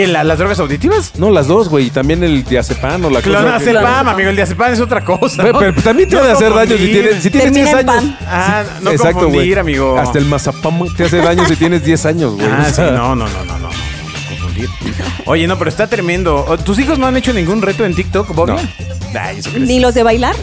¿Qué, 0.00 0.06
la- 0.06 0.24
las 0.24 0.38
drogas 0.38 0.58
auditivas? 0.60 1.12
No, 1.18 1.30
las 1.30 1.46
dos, 1.46 1.68
güey. 1.68 1.86
Y 1.86 1.90
también 1.90 2.22
el 2.24 2.42
diazepam 2.44 3.04
o 3.04 3.10
la 3.10 3.20
cosa. 3.20 3.22
que- 3.22 3.30
Clonazepam, 3.30 4.08
amigo. 4.08 4.30
El 4.30 4.36
diazepam 4.36 4.72
es 4.72 4.80
otra 4.80 5.04
cosa. 5.04 5.42
Pero, 5.42 5.52
¿no? 5.52 5.58
pero 5.58 5.82
también 5.82 6.08
te 6.08 6.16
No 6.16 6.22
hace 6.22 6.32
hacer 6.32 6.50
daño 6.54 6.62
si 6.64 6.70
confundir. 6.76 7.02
tienes, 7.02 7.22
si 7.22 7.30
tienes 7.30 7.52
Termina 7.52 7.70
10 7.70 7.80
en 7.82 7.90
años. 7.90 8.04
pan. 8.04 8.18
Ah, 8.26 8.62
no 8.82 8.90
Exacto, 8.90 9.14
güey. 9.18 9.24
confundir, 9.26 9.58
amigo. 9.58 9.98
Hasta 9.98 10.18
el 10.18 10.24
mazapam 10.24 10.94
te 10.96 11.04
hace 11.04 11.18
daño 11.18 11.44
si 11.46 11.56
tienes 11.56 11.84
10 11.84 12.06
años, 12.06 12.34
güey. 12.34 12.46
Ah, 12.50 12.58
O 12.62 12.64
sí, 12.68 12.72
sea, 12.74 12.90
no, 12.92 13.14
no, 13.14 13.26
no, 13.28 13.44
no, 13.44 13.58
no, 13.58 13.58
no, 13.58 13.68
confundir. 14.28 14.68
Oye, 15.26 15.46
no, 15.46 15.58
pero 15.58 15.68
está 15.70 15.86
tremendo. 15.86 16.44
¿O- 16.48 16.56
¿Tus 16.58 16.78
hijos 16.78 16.98
no 16.98 17.06
han 17.06 17.16
hecho 17.16 17.32
ningún 17.32 17.60
reto 17.62 17.84
en 17.84 17.94
TikTok, 17.94 18.34
Bobby? 18.34 18.52
No. 18.52 18.58
Ay, 19.20 19.38
eso 19.38 19.50
crees. 19.50 19.66
Ni 19.68 19.80
los 19.80 19.94
de 19.94 20.02
bailar. 20.02 20.34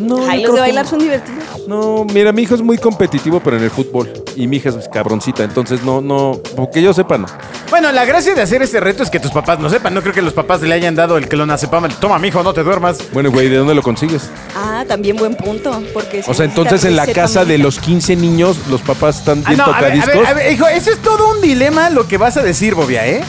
No, 0.00 0.18
Ay, 0.28 0.42
los 0.42 0.52
de 0.52 0.56
que- 0.56 0.60
bailar 0.62 0.86
son 0.86 1.00
divertidos. 1.00 1.38
No, 1.66 2.06
mira, 2.14 2.32
mi 2.32 2.42
hijo 2.42 2.54
es 2.54 2.62
muy 2.62 2.78
competitivo, 2.78 3.40
pero 3.40 3.56
en 3.58 3.64
el 3.64 3.70
fútbol. 3.70 4.10
Y 4.36 4.46
mi 4.46 4.56
hija 4.56 4.70
es 4.70 4.88
cabroncita, 4.88 5.44
entonces 5.44 5.82
no, 5.82 6.00
no, 6.00 6.40
porque 6.56 6.80
yo 6.80 6.94
sepa, 6.94 7.18
no. 7.18 7.26
Bueno, 7.80 7.92
la 7.92 8.04
gracia 8.04 8.34
de 8.34 8.42
hacer 8.42 8.60
este 8.60 8.80
reto 8.80 9.04
es 9.04 9.08
que 9.10 9.20
tus 9.20 9.30
papás 9.30 9.60
no 9.60 9.70
sepan. 9.70 9.94
No 9.94 10.02
creo 10.02 10.12
que 10.12 10.20
los 10.20 10.32
papás 10.32 10.60
le 10.62 10.74
hayan 10.74 10.96
dado 10.96 11.16
el 11.16 11.28
clonazepam. 11.28 11.88
Toma, 12.00 12.18
mijo, 12.18 12.42
no 12.42 12.52
te 12.52 12.64
duermas. 12.64 12.98
Bueno, 13.12 13.30
güey, 13.30 13.48
¿de 13.48 13.56
dónde 13.58 13.72
lo 13.72 13.84
consigues? 13.84 14.30
Ah, 14.56 14.84
también 14.88 15.16
buen 15.16 15.36
punto. 15.36 15.80
Porque 15.94 16.24
O 16.26 16.34
sea, 16.34 16.44
entonces 16.44 16.84
en 16.84 16.96
la 16.96 17.06
casa 17.06 17.44
de 17.44 17.56
los 17.56 17.78
15 17.78 18.16
niños, 18.16 18.56
los 18.68 18.80
papás 18.80 19.18
están 19.18 19.42
Ah, 19.44 19.50
bien 19.50 19.58
no, 19.58 19.64
a 19.66 19.68
ver, 19.68 19.76
a 19.76 19.80
tocadiscos. 19.94 20.14
ver, 20.16 20.26
a 20.26 20.34
ver, 20.34 20.52
hijo, 20.52 20.66
eso 20.66 20.90
es 20.90 20.98
todo 20.98 21.30
un 21.36 21.40
dilema 21.40 21.88
lo 21.90 22.08
que 22.08 22.18
vas 22.18 22.36
a 22.36 22.42
decir, 22.42 22.74
Bobia, 22.74 23.06
¿eh? 23.06 23.20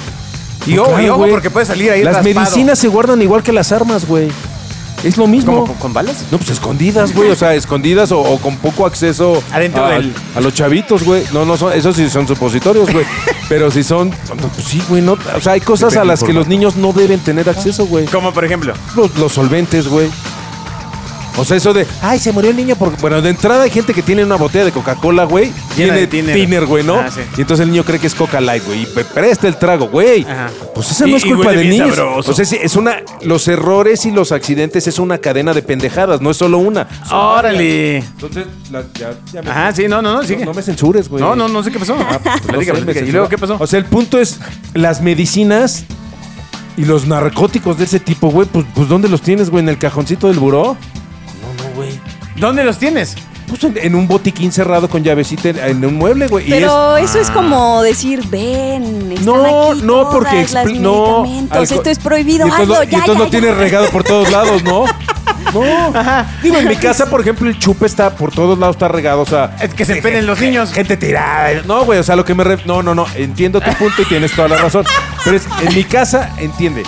Y, 0.65 0.79
ojo, 0.79 0.89
Claro, 0.89 1.03
y 1.05 1.09
ojo, 1.09 1.17
güey. 1.19 1.31
porque 1.31 1.51
puede 1.51 1.67
salir 1.67 1.91
ahí 1.91 2.01
Las 2.03 2.15
raspado. 2.15 2.33
medicinas 2.41 2.79
se 2.79 2.87
guardan 2.87 3.21
igual 3.21 3.43
que 3.43 3.51
las 3.53 3.71
armas, 3.71 4.07
güey. 4.07 4.29
Es 5.03 5.17
lo 5.17 5.27
mismo. 5.27 5.61
¿Cómo, 5.61 5.75
con, 5.79 5.93
balas? 5.93 6.25
No, 6.31 6.37
pues 6.37 6.49
escondidas, 6.49 7.13
güey. 7.13 7.29
O 7.31 7.35
sea, 7.35 7.53
escondidas 7.55 8.11
o, 8.11 8.19
o 8.19 8.37
con 8.39 8.57
poco 8.57 8.85
acceso 8.85 9.41
Adentro 9.51 9.85
a, 9.85 9.91
del- 9.91 10.13
a 10.35 10.41
los 10.41 10.53
chavitos, 10.53 11.03
güey. 11.03 11.23
No, 11.33 11.45
no 11.45 11.55
son, 11.57 11.73
esos 11.73 11.95
sí 11.95 12.09
son 12.09 12.27
supositorios, 12.27 12.91
güey. 12.91 13.05
Pero 13.49 13.71
si 13.71 13.83
son, 13.83 14.11
pues 14.11 14.67
sí, 14.67 14.81
güey. 14.89 15.01
No, 15.01 15.13
o 15.35 15.41
sea, 15.41 15.53
hay 15.53 15.61
cosas 15.61 15.95
a 15.97 16.03
las 16.03 16.23
que 16.23 16.33
los 16.33 16.47
niños 16.47 16.75
no 16.75 16.91
deben 16.93 17.19
tener 17.19 17.49
acceso, 17.49 17.85
güey. 17.85 18.05
Como 18.07 18.33
por 18.33 18.45
ejemplo. 18.45 18.73
Los, 18.95 19.15
los 19.17 19.31
solventes, 19.31 19.87
güey. 19.87 20.09
O 21.37 21.45
sea, 21.45 21.55
eso 21.57 21.73
de, 21.73 21.85
ay, 22.01 22.19
se 22.19 22.31
murió 22.31 22.49
el 22.51 22.57
niño 22.57 22.75
porque. 22.77 22.97
Bueno, 22.99 23.21
de 23.21 23.29
entrada 23.29 23.63
hay 23.63 23.69
gente 23.69 23.93
que 23.93 24.01
tiene 24.01 24.23
una 24.23 24.35
botella 24.35 24.65
de 24.65 24.71
Coca-Cola, 24.71 25.23
güey. 25.23 25.45
Llena 25.45 25.93
Tiene 25.93 25.93
de 25.93 26.07
thinner. 26.07 26.35
thinner, 26.35 26.65
güey, 26.65 26.83
¿no? 26.83 26.95
Ah, 26.95 27.09
sí. 27.09 27.21
Y 27.37 27.41
entonces 27.41 27.63
el 27.65 27.71
niño 27.71 27.83
cree 27.85 27.99
que 27.99 28.07
es 28.07 28.15
Coca 28.15 28.41
Light, 28.41 28.65
güey. 28.65 28.81
Y 28.83 28.85
presta 28.85 29.47
el 29.47 29.55
trago, 29.57 29.87
güey. 29.87 30.23
Ajá. 30.23 30.49
Pues 30.75 30.91
esa 30.91 31.07
Y- 31.07 31.11
no 31.11 31.17
es 31.17 31.23
culpa 31.25 31.51
de 31.51 31.63
niños. 31.65 31.95
sabroso. 31.95 32.31
O 32.31 32.33
sea, 32.33 32.43
sí, 32.45 32.57
es 32.61 32.75
una. 32.75 32.97
Los 33.21 33.47
errores 33.47 34.05
y 34.05 34.11
los 34.11 34.31
accidentes 34.31 34.87
es 34.87 34.99
una 34.99 35.17
cadena 35.19 35.53
de 35.53 35.61
pendejadas, 35.61 36.19
no 36.21 36.31
es 36.31 36.37
solo 36.37 36.57
una. 36.57 36.87
Órale. 37.11 37.97
Entonces, 37.97 38.45
la- 38.71 38.83
ya, 38.99 39.11
ya 39.31 39.41
me- 39.41 39.49
Ajá, 39.51 39.71
sí, 39.73 39.83
no, 39.87 40.01
no, 40.01 40.13
no, 40.15 40.21
no, 40.21 40.27
sigue. 40.27 40.45
no 40.45 40.53
me 40.53 40.61
censures, 40.61 41.07
güey. 41.07 41.23
No, 41.23 41.35
no, 41.35 41.47
no 41.47 41.63
sé 41.63 41.71
qué 41.71 41.79
pasó. 41.79 41.95
Ah, 41.99 42.19
pues, 42.21 42.35
no 42.41 42.47
Platica, 42.47 42.73
sé, 42.73 42.79
me 42.79 42.85
platica. 42.85 43.05
¿Y 43.07 43.11
luego 43.11 43.29
qué 43.29 43.37
pasó? 43.37 43.57
O 43.59 43.67
sea, 43.67 43.79
el 43.79 43.85
punto 43.85 44.19
es 44.19 44.39
las 44.73 45.01
medicinas 45.01 45.85
y 46.77 46.85
los 46.85 47.05
narcóticos 47.07 47.77
de 47.77 47.83
ese 47.83 47.99
tipo, 47.99 48.29
güey, 48.29 48.47
pues, 48.47 48.65
pues 48.73 48.87
¿dónde 48.87 49.09
los 49.09 49.21
tienes, 49.21 49.49
güey? 49.49 49.63
¿En 49.63 49.69
el 49.69 49.77
cajoncito 49.77 50.27
del 50.27 50.39
buró? 50.39 50.77
¿Dónde 52.39 52.63
los 52.63 52.77
tienes? 52.77 53.15
Pues 53.47 53.63
en, 53.63 53.75
en 53.81 53.95
un 53.95 54.07
botiquín 54.07 54.51
cerrado 54.51 54.87
con 54.89 55.03
llavecita 55.03 55.49
en, 55.49 55.57
en 55.59 55.85
un 55.85 55.95
mueble, 55.95 56.27
güey. 56.27 56.45
y 56.47 56.49
Pero 56.51 56.97
es- 56.97 57.09
eso 57.09 57.19
es 57.19 57.31
como 57.31 57.81
decir, 57.81 58.21
ven, 58.29 59.11
están 59.11 59.25
No, 59.25 59.69
aquí 59.71 59.81
no, 59.83 59.93
todas 59.93 60.13
porque 60.13 60.35
las 60.51 60.65
expli- 60.67 60.79
no, 60.79 61.23
medicamentos, 61.23 61.71
esto 61.71 61.89
es 61.89 61.97
prohibido, 61.99 62.45
y 62.45 62.49
entonces, 62.51 62.61
hazlo, 62.61 62.75
lo- 62.75 62.83
y 62.83 62.87
ya, 62.91 62.97
entonces 62.99 63.17
ya, 63.17 63.23
lo 63.25 63.29
tienes 63.31 63.57
regado 63.57 63.89
por 63.89 64.03
todos 64.03 64.31
lados, 64.31 64.63
¿no? 64.63 64.85
No. 65.53 65.61
Digo, 66.43 66.57
en 66.57 66.67
mi 66.67 66.75
casa, 66.75 67.09
por 67.09 67.21
ejemplo, 67.21 67.49
el 67.49 67.57
chupe 67.57 67.85
está 67.85 68.15
por 68.15 68.31
todos 68.31 68.57
lados, 68.59 68.75
está 68.75 68.87
regado, 68.87 69.21
o 69.21 69.25
sea. 69.25 69.55
Es 69.61 69.73
que 69.73 69.85
se 69.85 69.95
penen 70.01 70.25
los 70.27 70.39
niños. 70.39 70.71
Gente 70.71 70.97
tirada. 70.97 71.61
No, 71.65 71.85
güey, 71.85 71.99
o 71.99 72.03
sea, 72.03 72.15
lo 72.15 72.23
que 72.25 72.33
me... 72.35 72.43
ref- 72.43 72.65
No, 72.65 72.83
no, 72.83 72.93
no, 72.93 73.05
entiendo 73.15 73.59
tu 73.61 73.71
punto 73.73 74.01
y 74.01 74.05
tienes 74.05 74.31
toda 74.33 74.47
la 74.49 74.57
razón. 74.57 74.85
Pero 75.23 75.35
es, 75.37 75.43
en 75.67 75.75
mi 75.75 75.83
casa, 75.83 76.29
entiende, 76.37 76.83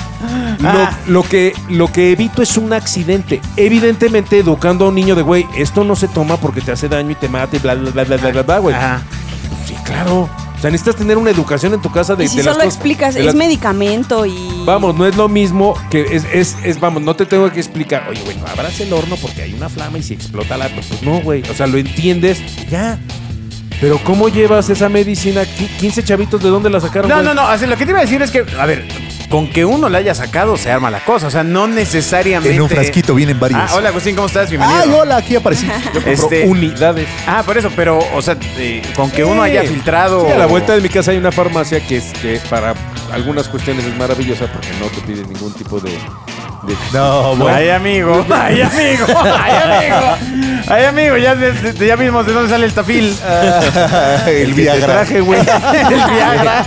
Ah. 0.64 0.92
lo, 1.08 1.22
lo 1.22 1.24
que, 1.28 1.54
lo 1.70 1.92
que 1.92 2.12
evito 2.12 2.42
es 2.44 2.56
un 2.58 2.72
accidente. 2.74 3.42
Evidentemente, 3.58 4.38
educando 4.38 4.86
a 4.86 4.90
un 4.90 4.96
niño 4.96 5.16
de, 5.16 5.24
güey, 5.24 5.48
esto 5.58 5.84
no 5.84 5.96
se 5.96 6.08
toma 6.08 6.38
porque 6.38 6.62
te 6.62 6.72
hace 6.72 6.88
daño 6.88 7.12
y 7.12 7.16
te 7.16 7.28
mata 7.30 7.56
y 7.56 7.60
bla, 7.60 7.74
bla, 7.74 7.90
bla, 7.92 8.04
bla, 8.04 8.18
bla, 8.18 8.30
bla, 8.32 8.42
bla, 8.44 8.58
güey. 8.60 8.76
Ajá. 8.76 9.02
Sí, 9.66 9.76
claro. 9.84 10.30
O 10.62 10.64
sea, 10.64 10.70
necesitas 10.70 10.96
tener 10.96 11.18
una 11.18 11.32
educación 11.32 11.74
en 11.74 11.82
tu 11.82 11.92
casa 11.92 12.16
de, 12.16 12.26
Y 12.26 12.28
si 12.28 12.38
de 12.38 12.44
las 12.44 12.54
solo 12.54 12.66
cosas- 12.66 12.76
explicas, 12.76 13.16
de 13.16 13.22
es 13.22 13.26
las- 13.26 13.34
medicamento 13.36 14.28
y... 14.28 14.36
Vamos, 14.64 14.94
no 14.96 15.08
es 15.08 15.16
lo 15.16 15.28
mismo 15.28 15.74
que 15.90 16.02
es, 16.16 16.24
es, 16.32 16.56
es, 16.64 16.80
vamos, 16.80 17.02
no 17.02 17.16
te 17.16 17.26
tengo 17.26 17.52
que 17.52 17.60
explicar, 17.60 18.06
oye, 18.08 18.22
güey, 18.24 18.38
no 18.38 18.46
abras 18.46 18.80
el 18.80 18.94
horno 18.94 19.16
porque 19.16 19.42
hay 19.42 19.54
una 19.56 19.70
flama 19.70 19.98
y 19.98 20.04
si 20.04 20.14
explota 20.14 20.58
la... 20.58 20.70
Pues 20.70 21.02
no, 21.02 21.20
güey, 21.22 21.42
o 21.50 21.54
sea, 21.56 21.66
lo 21.66 21.80
entiendes 21.80 22.40
ya. 22.70 23.00
Pero 23.80 23.98
¿cómo 24.04 24.30
llevas 24.30 24.70
esa 24.70 24.88
medicina? 24.88 25.42
Qui- 25.42 25.68
¿15 25.80 26.04
chavitos 26.04 26.44
de 26.44 26.50
dónde 26.50 26.70
la 26.70 26.80
sacaron? 26.80 27.10
No, 27.10 27.16
güey? 27.16 27.26
no, 27.26 27.34
no. 27.34 27.58
lo 27.68 27.76
que 27.78 27.84
te 27.86 27.90
iba 27.90 27.98
a 28.00 28.04
decir 28.04 28.22
es 28.22 28.30
que, 28.30 28.46
a 28.60 28.66
ver, 28.68 28.88
con 29.32 29.48
que 29.48 29.66
uno 29.66 29.90
la 29.90 29.98
haya 29.98 30.14
sacado 30.14 30.58
se 30.58 30.70
arma 30.72 30.92
la 30.92 31.00
cosa. 31.00 31.26
O 31.28 31.32
sea, 31.32 31.44
no 31.44 31.66
necesariamente. 31.68 32.54
En 32.56 32.62
un 32.62 32.70
frasquito 32.70 33.16
vienen 33.16 33.40
varios. 33.40 33.60
Ah, 33.60 33.76
hola 33.76 33.90
Agustín, 33.90 34.14
¿cómo 34.16 34.28
estás? 34.28 34.50
Bienvenido. 34.50 34.80
Ay, 34.84 34.92
hola, 34.94 35.16
aquí 35.16 35.36
aparecí. 35.36 35.68
Este- 36.06 36.44
unidades. 36.46 37.08
Ah, 37.26 37.42
por 37.44 37.58
eso, 37.58 37.72
pero, 37.76 37.98
o 38.14 38.22
sea, 38.22 38.36
eh, 38.58 38.82
con 38.96 39.10
que 39.10 39.24
uno 39.24 39.42
haya 39.42 39.64
filtrado. 39.64 40.26
Sí, 40.28 40.32
a 40.34 40.38
la 40.38 40.46
vuelta 40.46 40.76
de 40.76 40.82
mi 40.82 40.90
casa 40.90 41.12
hay 41.12 41.18
una 41.18 41.32
farmacia 41.32 41.80
que 41.80 41.98
es 41.98 42.12
que 42.22 42.40
para 42.50 42.76
algunas 43.12 43.48
cuestiones 43.48 43.86
es 43.86 43.98
maravillosa 43.98 44.46
porque 44.52 44.68
no 44.80 44.86
te 44.88 45.02
pide 45.02 45.24
ningún 45.26 45.54
tipo 45.54 45.80
de. 45.80 45.92
de- 45.92 46.76
No, 46.94 47.36
bueno. 47.36 47.56
Ay, 47.56 47.70
amigo, 47.70 48.26
ay, 48.30 48.62
amigo, 48.62 49.06
ay, 49.24 49.54
amigo. 49.64 50.62
Ay, 50.68 50.86
amigo, 50.86 51.18
ya, 51.18 51.36
de- 51.36 51.88
ya 51.88 51.96
vimos 51.96 52.26
de 52.26 52.34
dónde 52.34 52.50
sale 52.50 52.66
el 52.66 52.74
tafil. 52.74 53.16
el 54.28 54.48
que 54.50 54.54
te 54.56 54.62
Viagra. 54.62 54.86
traje, 54.88 55.22
güey. 55.22 55.40
el 55.80 56.14
Viagra. 56.14 56.66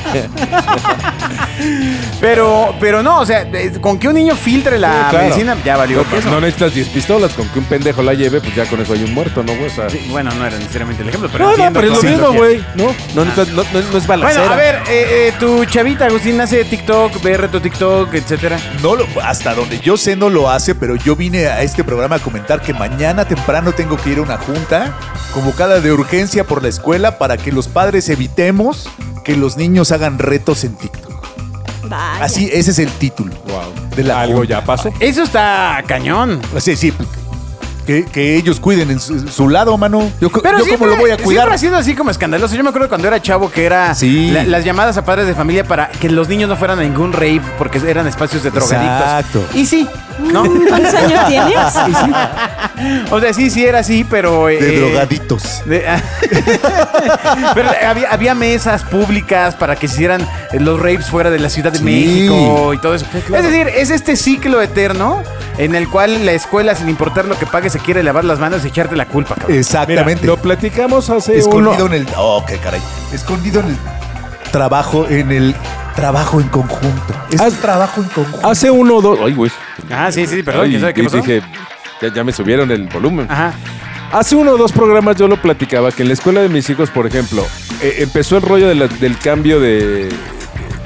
Pero, 2.20 2.74
pero 2.80 3.02
no, 3.02 3.20
o 3.20 3.26
sea, 3.26 3.46
con 3.80 3.98
que 3.98 4.08
un 4.08 4.14
niño 4.14 4.34
filtre 4.34 4.78
la 4.78 4.88
Sí, 5.04 5.10
claro. 5.10 5.24
medicina, 5.28 5.56
ya 5.64 5.76
valió 5.76 5.98
No, 5.98 6.10
queso. 6.10 6.30
no 6.30 6.40
necesitas 6.40 6.74
10 6.74 6.88
pistolas, 6.88 7.32
con 7.34 7.48
que 7.48 7.58
un 7.58 7.64
pendejo 7.66 8.02
la 8.02 8.14
lleve, 8.14 8.40
pues 8.40 8.54
ya 8.54 8.64
con 8.66 8.80
eso 8.80 8.94
hay 8.94 9.04
un 9.04 9.12
muerto, 9.12 9.42
¿no, 9.42 9.52
güey? 9.54 9.66
O 9.66 9.70
sea, 9.74 9.90
Sí, 9.90 10.06
bueno, 10.10 10.30
no 10.34 10.46
era 10.46 10.56
necesariamente 10.56 11.02
el 11.02 11.08
ejemplo, 11.10 11.28
pero 11.30 11.44
no, 11.44 11.50
no, 11.50 11.64
entiendo 11.66 11.80
pero 11.80 11.92
es 11.92 12.02
lo 12.02 12.10
mismo, 12.10 12.32
güey. 12.32 12.64
No, 12.76 12.84
no, 13.14 13.24
necesitas- 13.24 13.48
no, 13.52 13.62
no- 13.80 13.90
no 13.92 13.98
es 13.98 14.06
balacera. 14.06 14.40
Bueno, 14.40 14.52
a 14.54 14.56
ver, 14.56 14.74
eh, 14.88 15.28
eh, 15.28 15.32
tu 15.38 15.64
chavita, 15.66 16.06
Agustín, 16.06 16.40
hace 16.40 16.64
TikTok, 16.64 17.22
ve 17.22 17.36
reto 17.36 17.60
TikTok, 17.60 18.14
etcétera. 18.14 18.58
No 18.82 18.96
lo, 18.96 19.06
hasta 19.22 19.54
donde 19.54 19.78
yo 19.80 19.96
sé 19.96 20.16
no 20.16 20.30
lo 20.30 20.48
hace, 20.50 20.74
pero 20.74 20.96
yo 20.96 21.16
vine 21.16 21.46
a 21.46 21.62
este 21.62 21.84
programa 21.84 22.16
a 22.16 22.18
comentar 22.20 22.62
que 22.62 22.72
mañana 22.72 23.24
temprano 23.26 23.72
tengo 23.72 23.96
que 23.98 24.10
ir 24.10 24.18
a 24.18 24.22
una 24.22 24.38
junta 24.38 24.94
convocada 25.32 25.80
de 25.80 25.92
urgencia 25.92 26.44
por 26.44 26.62
la 26.62 26.68
escuela 26.68 27.18
para 27.18 27.36
que 27.36 27.52
los 27.52 27.68
padres 27.68 28.08
evitemos 28.08 28.88
que 29.24 29.36
los 29.36 29.56
niños 29.56 29.90
hagan 29.92 30.18
retos 30.18 30.64
en 30.64 30.74
TikTok. 30.76 31.13
Vaya. 31.88 32.24
Así, 32.24 32.48
ese 32.52 32.70
es 32.70 32.78
el 32.78 32.90
título. 32.92 33.34
Wow. 33.46 33.88
De 33.96 34.02
la 34.04 34.20
Algo 34.20 34.38
junta. 34.38 34.60
ya 34.60 34.64
pasó. 34.64 34.92
Eso 35.00 35.22
está 35.22 35.82
cañón. 35.86 36.40
Sí, 36.58 36.76
sí. 36.76 36.92
Que, 37.86 38.04
que 38.06 38.36
ellos 38.36 38.60
cuiden 38.60 38.90
en 38.90 38.98
su, 39.00 39.28
su 39.28 39.48
lado, 39.48 39.76
mano. 39.76 40.10
Yo, 40.20 40.30
Pero 40.30 40.58
yo 40.58 40.64
siempre, 40.64 40.88
cómo 40.88 40.90
lo 40.90 40.96
voy 40.96 41.10
a 41.10 41.16
cuidar. 41.18 41.44
siempre 41.44 41.54
ha 41.54 41.58
sido 41.58 41.76
así 41.76 41.94
como 41.94 42.10
escandaloso. 42.10 42.54
Yo 42.54 42.62
me 42.62 42.70
acuerdo 42.70 42.88
cuando 42.88 43.08
era 43.08 43.20
chavo 43.20 43.50
que 43.50 43.64
era 43.66 43.94
Sí. 43.94 44.30
la- 44.30 44.44
las 44.44 44.64
llamadas 44.64 44.96
a 44.96 45.04
padres 45.04 45.26
de 45.26 45.34
familia 45.34 45.64
para 45.64 45.88
que 45.90 46.08
los 46.08 46.28
niños 46.28 46.48
no 46.48 46.56
fueran 46.56 46.78
a 46.78 46.82
ningún 46.82 47.12
rave 47.12 47.42
porque 47.58 47.78
eran 47.86 48.06
espacios 48.06 48.42
de 48.42 48.50
drogadictos. 48.50 49.00
Exacto. 49.02 49.44
Y 49.54 49.66
sí, 49.66 49.86
¿no? 50.32 50.44
¿Cuántos 50.68 50.94
años 50.94 51.26
tienes? 51.28 51.56
o 53.10 53.20
sea, 53.20 53.32
sí, 53.34 53.50
sí 53.50 53.64
era 53.64 53.80
así, 53.80 54.04
pero... 54.08 54.46
De 54.46 54.56
eh, 54.76 54.80
drogaditos. 54.80 55.62
de- 55.66 55.84
pero 57.54 57.70
había, 57.86 58.10
había 58.10 58.34
mesas 58.34 58.82
públicas 58.82 59.54
para 59.54 59.76
que 59.76 59.88
se 59.88 59.94
hicieran 59.94 60.22
eh, 60.52 60.60
los 60.60 60.78
raves 60.80 61.06
fuera 61.10 61.30
de 61.30 61.38
la 61.38 61.48
Ciudad 61.48 61.72
de 61.72 61.78
Sí. 61.78 61.84
México 61.84 62.72
y 62.74 62.78
todo 62.78 62.94
eso. 62.94 63.06
Es 63.14 63.42
decir, 63.44 63.68
es 63.68 63.90
este 63.90 64.16
ciclo 64.16 64.62
eterno 64.62 65.22
en 65.58 65.74
el 65.74 65.88
cual 65.88 66.26
la 66.26 66.32
escuela, 66.32 66.74
sin 66.74 66.88
importar 66.88 67.24
lo 67.26 67.38
que 67.38 67.46
pague, 67.46 67.70
se 67.70 67.78
quiere 67.78 68.02
lavar 68.02 68.24
las 68.24 68.38
manos 68.38 68.64
y 68.64 68.68
echarte 68.68 68.96
la 68.96 69.06
culpa, 69.06 69.34
cabrón. 69.34 69.50
Mira, 69.50 69.60
Exactamente. 69.60 70.26
lo 70.26 70.36
platicamos 70.36 71.10
hace 71.10 71.38
Escondido 71.38 71.84
uno. 71.86 71.94
en 71.94 72.02
el. 72.02 72.06
Oh, 72.16 72.44
qué 72.46 72.56
caray. 72.58 72.80
Escondido 73.12 73.60
en 73.60 73.68
el 73.68 73.76
trabajo, 74.50 75.06
en 75.08 75.30
el 75.32 75.54
trabajo 75.94 76.40
en 76.40 76.48
conjunto. 76.48 77.14
Es 77.30 77.40
Ah, 77.40 77.50
trabajo 77.60 78.00
en 78.02 78.08
conjunto. 78.08 78.48
Hace 78.48 78.70
uno 78.70 78.96
o 78.96 79.00
dos. 79.02 79.18
Ay, 79.24 79.32
güey. 79.34 79.50
Ah, 79.90 80.10
sí, 80.10 80.26
sí, 80.26 80.42
perdón, 80.42 80.64
Ay, 80.64 80.70
¿quién 80.70 80.80
sabe 80.80 80.94
qué 80.94 81.02
pasó? 81.04 81.16
dije, 81.18 81.42
ya, 82.02 82.12
ya 82.12 82.24
me 82.24 82.32
subieron 82.32 82.70
el 82.70 82.88
volumen. 82.88 83.26
Ajá. 83.30 83.52
Hace 84.12 84.36
uno 84.36 84.52
o 84.52 84.56
dos 84.56 84.70
programas 84.72 85.16
yo 85.16 85.26
lo 85.28 85.40
platicaba 85.40 85.90
que 85.90 86.02
en 86.02 86.08
la 86.08 86.14
escuela 86.14 86.40
de 86.40 86.48
mis 86.48 86.68
hijos, 86.70 86.90
por 86.90 87.06
ejemplo, 87.06 87.44
eh, 87.82 87.96
empezó 87.98 88.36
el 88.36 88.42
rollo 88.42 88.68
de 88.68 88.74
la- 88.76 88.86
del 88.86 89.18
cambio 89.18 89.58
de, 89.60 90.08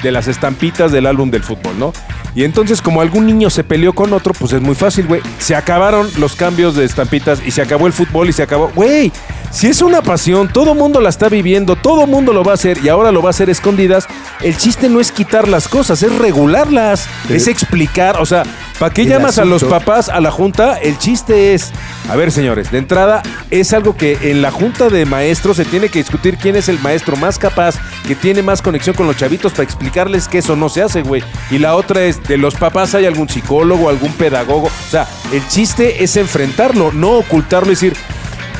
de 0.02 0.12
las 0.12 0.28
estampitas 0.28 0.92
del 0.92 1.06
álbum 1.06 1.30
del 1.30 1.42
fútbol, 1.42 1.78
¿no? 1.78 1.92
Y 2.38 2.45
entonces, 2.45 2.80
como 2.80 3.00
algún 3.00 3.26
niño 3.26 3.50
se 3.50 3.64
peleó 3.64 3.92
con 3.95 4.12
otro, 4.12 4.33
pues 4.33 4.52
es 4.52 4.61
muy 4.61 4.76
fácil, 4.76 5.09
güey. 5.09 5.21
Se 5.40 5.57
acabaron 5.57 6.09
los 6.18 6.37
cambios 6.37 6.76
de 6.76 6.85
estampitas 6.85 7.42
y 7.45 7.50
se 7.50 7.62
acabó 7.62 7.88
el 7.88 7.92
fútbol 7.92 8.28
y 8.28 8.33
se 8.33 8.45
acabó. 8.45 8.71
Güey, 8.76 9.11
si 9.50 9.66
es 9.66 9.83
una 9.83 10.02
pasión, 10.02 10.49
todo 10.52 10.76
mundo 10.76 11.00
la 11.00 11.09
está 11.09 11.28
viviendo, 11.28 11.75
todo 11.75 12.07
mundo 12.07 12.33
lo 12.33 12.45
va 12.45 12.52
a 12.52 12.54
hacer 12.54 12.78
y 12.78 12.90
ahora 12.90 13.11
lo 13.11 13.23
va 13.23 13.30
a 13.30 13.35
hacer 13.35 13.50
escondidas. 13.50 14.07
El 14.40 14.57
chiste 14.57 14.88
no 14.88 15.00
es 15.00 15.11
quitar 15.11 15.49
las 15.49 15.66
cosas, 15.66 16.00
es 16.04 16.16
regularlas, 16.16 17.09
es 17.28 17.49
explicar. 17.49 18.21
O 18.21 18.25
sea, 18.25 18.45
¿para 18.78 18.92
qué 18.92 19.04
llamas 19.06 19.38
a 19.38 19.44
los 19.44 19.64
papás 19.64 20.08
a 20.08 20.20
la 20.20 20.30
junta? 20.30 20.78
El 20.78 20.99
chiste 20.99 21.54
es, 21.54 21.73
a 22.08 22.16
ver, 22.16 22.30
señores, 22.30 22.70
de 22.70 22.78
entrada 22.78 23.23
es 23.50 23.73
algo 23.73 23.97
que 23.97 24.30
en 24.30 24.42
la 24.42 24.50
junta 24.50 24.88
de 24.88 25.04
maestros 25.04 25.56
se 25.56 25.64
tiene 25.64 25.88
que 25.88 25.99
discutir 25.99 26.37
quién 26.37 26.56
es 26.56 26.68
el 26.68 26.78
maestro 26.80 27.16
más 27.16 27.38
capaz, 27.38 27.76
que 28.06 28.14
tiene 28.14 28.42
más 28.42 28.62
conexión 28.62 28.94
con 28.94 29.06
los 29.06 29.16
chavitos 29.16 29.52
para 29.52 29.64
explicarles 29.64 30.28
que 30.28 30.38
eso 30.38 30.56
no 30.56 30.68
se 30.68 30.82
hace, 30.82 31.02
güey. 31.02 31.23
Y 31.50 31.58
la 31.58 31.75
otra 31.75 32.02
es, 32.04 32.23
de 32.25 32.38
los 32.38 32.54
papás 32.54 32.94
hay 32.94 33.06
algún 33.06 33.28
psicólogo, 33.28 33.88
algún 33.88 34.12
pedagogo. 34.12 34.68
O 34.68 34.90
sea, 34.90 35.06
el 35.32 35.47
chiste 35.49 36.02
es 36.02 36.16
enfrentarlo, 36.16 36.92
no 36.92 37.12
ocultarlo 37.18 37.68
y 37.68 37.70
decir, 37.70 37.94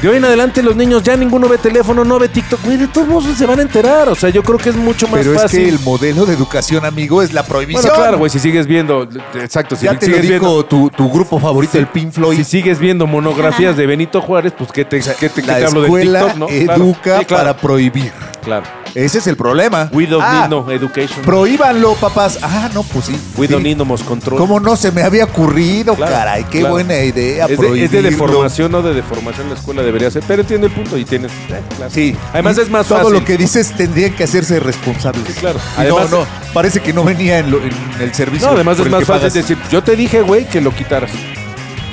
de 0.03 0.09
hoy 0.09 0.17
en 0.19 0.25
adelante 0.25 0.63
los 0.63 0.77
niños 0.77 1.03
ya 1.03 1.17
ninguno 1.17 1.49
ve 1.49 1.59
teléfono, 1.59 2.05
no 2.05 2.19
ve 2.19 2.29
TikTok, 2.29 2.65
güey, 2.65 2.77
de 2.77 2.87
todos 2.89 3.09
modos 3.09 3.37
se 3.37 3.47
van 3.47 3.59
a 3.59 3.63
enterar. 3.63 4.09
O 4.09 4.15
sea, 4.15 4.31
yo 4.31 4.43
creo 4.43 4.59
que 4.59 4.71
es 4.71 4.77
mucho 4.77 5.09
más 5.09 5.19
Pero 5.21 5.35
es 5.35 5.43
fácil. 5.43 5.61
que 5.65 5.69
el 5.69 5.81
modelo 5.81 6.25
de 6.25 6.35
educación, 6.35 6.85
amigo, 6.85 7.23
es 7.23 7.33
la 7.33 7.43
prohibición. 7.45 7.83
Bueno, 7.83 7.97
claro, 7.97 8.19
güey, 8.19 8.31
si 8.31 8.39
sigues 8.39 8.67
viendo, 8.67 9.09
exacto, 9.35 9.75
si 9.77 9.87
Ya 9.87 9.99
te 9.99 10.07
lo 10.07 10.15
sigues 10.17 10.31
viendo... 10.31 10.65
tu, 10.65 10.91
tu 10.91 11.11
grupo 11.11 11.41
favorito, 11.41 11.79
el 11.79 11.89
Pink 11.89 12.13
Floyd. 12.13 12.37
Si 12.37 12.45
sigues 12.45 12.79
viendo 12.79 13.07
monografías 13.07 13.77
de 13.77 13.87
Benito 13.87 14.21
Juárez, 14.21 14.53
pues 14.57 14.71
¿qué 14.73 14.85
te, 14.85 15.01
qué 15.01 15.29
te, 15.29 15.43
qué 15.43 15.47
la 15.47 15.59
te 15.59 15.65
hablo 15.65 15.85
TikTok, 15.85 16.35
no? 16.37 16.47
Claro. 16.47 16.75
educa 16.75 17.19
Sí, 17.19 17.25
claro, 17.25 17.43
para 17.45 17.57
prohibir. 17.57 18.13
Claro. 18.45 18.65
Ese 18.99 19.19
es 19.19 19.27
el 19.29 19.37
problema. 19.37 19.89
We 19.93 20.07
don't 20.07 20.25
Ah, 20.27 20.41
need 20.41 20.51
no 20.51 20.71
education. 20.73 21.23
Prohíbanlo, 21.23 21.95
papás. 21.95 22.39
Ah, 22.43 22.69
no, 22.75 22.83
pues 22.83 23.05
sí. 23.05 23.13
We 23.37 23.47
Sí. 23.47 23.53
don't 23.53 23.65
need 23.65 23.77
no 23.77 23.85
most 23.85 24.05
control. 24.05 24.37
¿Cómo 24.39 24.59
no 24.59 24.75
se 24.75 24.91
me 24.91 25.03
había 25.03 25.23
ocurrido? 25.25 25.95
Claro, 25.95 26.13
Caray, 26.13 26.45
qué 26.51 26.59
claro. 26.61 26.75
buena 26.75 26.99
idea. 26.99 27.45
Es 27.45 27.49
de, 27.51 27.55
es 27.85 27.91
de 27.93 27.99
prohibirlo. 28.01 28.03
deformación, 28.03 28.73
no 28.73 28.83
de 28.83 28.95
deformación 28.95 29.49
la 29.51 29.55
escuela 29.55 29.83
debería 29.83 30.11
ser. 30.11 30.25
Pero 30.27 30.43
entiendo 30.43 30.67
el 30.67 30.73
punto 30.73 30.99
y 30.99 31.05
tienes. 31.05 31.31
eh, 31.31 31.61
claro. 31.77 31.93
Sí. 31.95 32.17
Además 32.33 32.59
Y 32.59 32.61
es 32.63 32.71
más 32.71 32.87
Todo 32.89 32.99
fácil. 32.99 33.15
lo 33.15 33.25
que 33.25 33.37
dices 33.37 33.73
tendrían 33.77 34.13
que 34.15 34.25
hacerse 34.25 34.59
responsables. 34.59 35.23
Sí, 35.29 35.33
claro. 35.35 35.61
Y 35.77 35.81
Además- 35.83 36.11
no, 36.11 36.19
no. 36.21 36.27
Parece 36.53 36.81
que 36.81 36.93
no 36.93 37.05
venía 37.05 37.39
en, 37.39 37.53
lo- 37.53 37.63
en 37.63 37.71
el 38.01 38.13
servicio. 38.15 38.49
No, 38.49 38.55
además 38.55 38.79
por 38.79 38.81
es 38.83 38.87
el 38.87 38.91
más 38.91 38.99
que 39.01 39.07
fácil 39.07 39.21
pagas. 39.21 39.35
decir, 39.35 39.57
yo 39.71 39.83
te 39.85 39.95
dije, 39.95 40.23
güey, 40.23 40.45
que 40.49 40.61
lo 40.61 40.75
quitaras. 40.75 41.13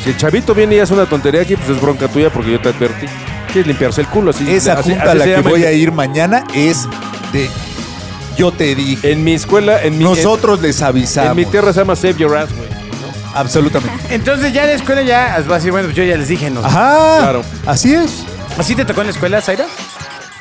Si 0.03 0.09
el 0.09 0.17
chavito 0.17 0.55
viene 0.55 0.77
y 0.77 0.79
hace 0.79 0.93
una 0.95 1.05
tontería 1.05 1.41
aquí, 1.41 1.55
pues 1.55 1.69
es 1.69 1.79
bronca 1.79 2.07
tuya 2.07 2.31
porque 2.31 2.51
yo 2.53 2.59
te 2.59 2.69
advertí. 2.69 3.05
Quieres 3.55 3.67
limpiarse 3.67 4.01
el 4.01 4.07
culo. 4.07 4.31
Así, 4.31 4.43
Esa 4.51 4.73
así- 4.73 4.89
junta 4.89 5.03
así 5.03 5.11
a 5.11 5.15
la 5.15 5.23
se 5.23 5.29
que 5.29 5.35
llama 5.37 5.49
voy 5.49 5.63
a 5.63 5.71
ir 5.71 5.91
mañana 5.93 6.43
es 6.53 6.87
de 7.31 7.49
yo 8.37 8.51
te 8.51 8.75
dije. 8.75 9.13
En 9.13 9.23
mi 9.23 9.33
escuela, 9.33 9.81
en 9.81 9.97
mi, 9.97 10.03
Nosotros 10.03 10.61
les 10.61 10.79
en, 10.81 10.87
avisamos. 10.87 11.31
en 11.31 11.37
mi 11.37 11.45
tierra 11.45 11.71
se 11.71 11.79
llama 11.79 11.95
Save 11.95 12.15
Your 12.15 12.35
Ass, 12.35 12.49
güey. 12.53 12.67
Absolutamente. 13.33 14.13
Entonces 14.13 14.51
ya 14.51 14.63
en 14.63 14.69
la 14.71 14.73
escuela 14.75 15.01
ya 15.03 15.37
vas 15.39 15.49
a 15.49 15.55
decir, 15.55 15.71
bueno, 15.71 15.87
pues 15.87 15.95
yo 15.95 16.03
ya 16.03 16.17
les 16.17 16.27
dije, 16.27 16.49
no. 16.49 16.59
Ajá. 16.65 17.19
Claro. 17.19 17.43
Así 17.65 17.93
es. 17.93 18.23
¿Así 18.57 18.75
te 18.75 18.83
tocó 18.83 18.99
en 19.01 19.07
la 19.07 19.13
escuela, 19.13 19.41
Zaira? 19.41 19.65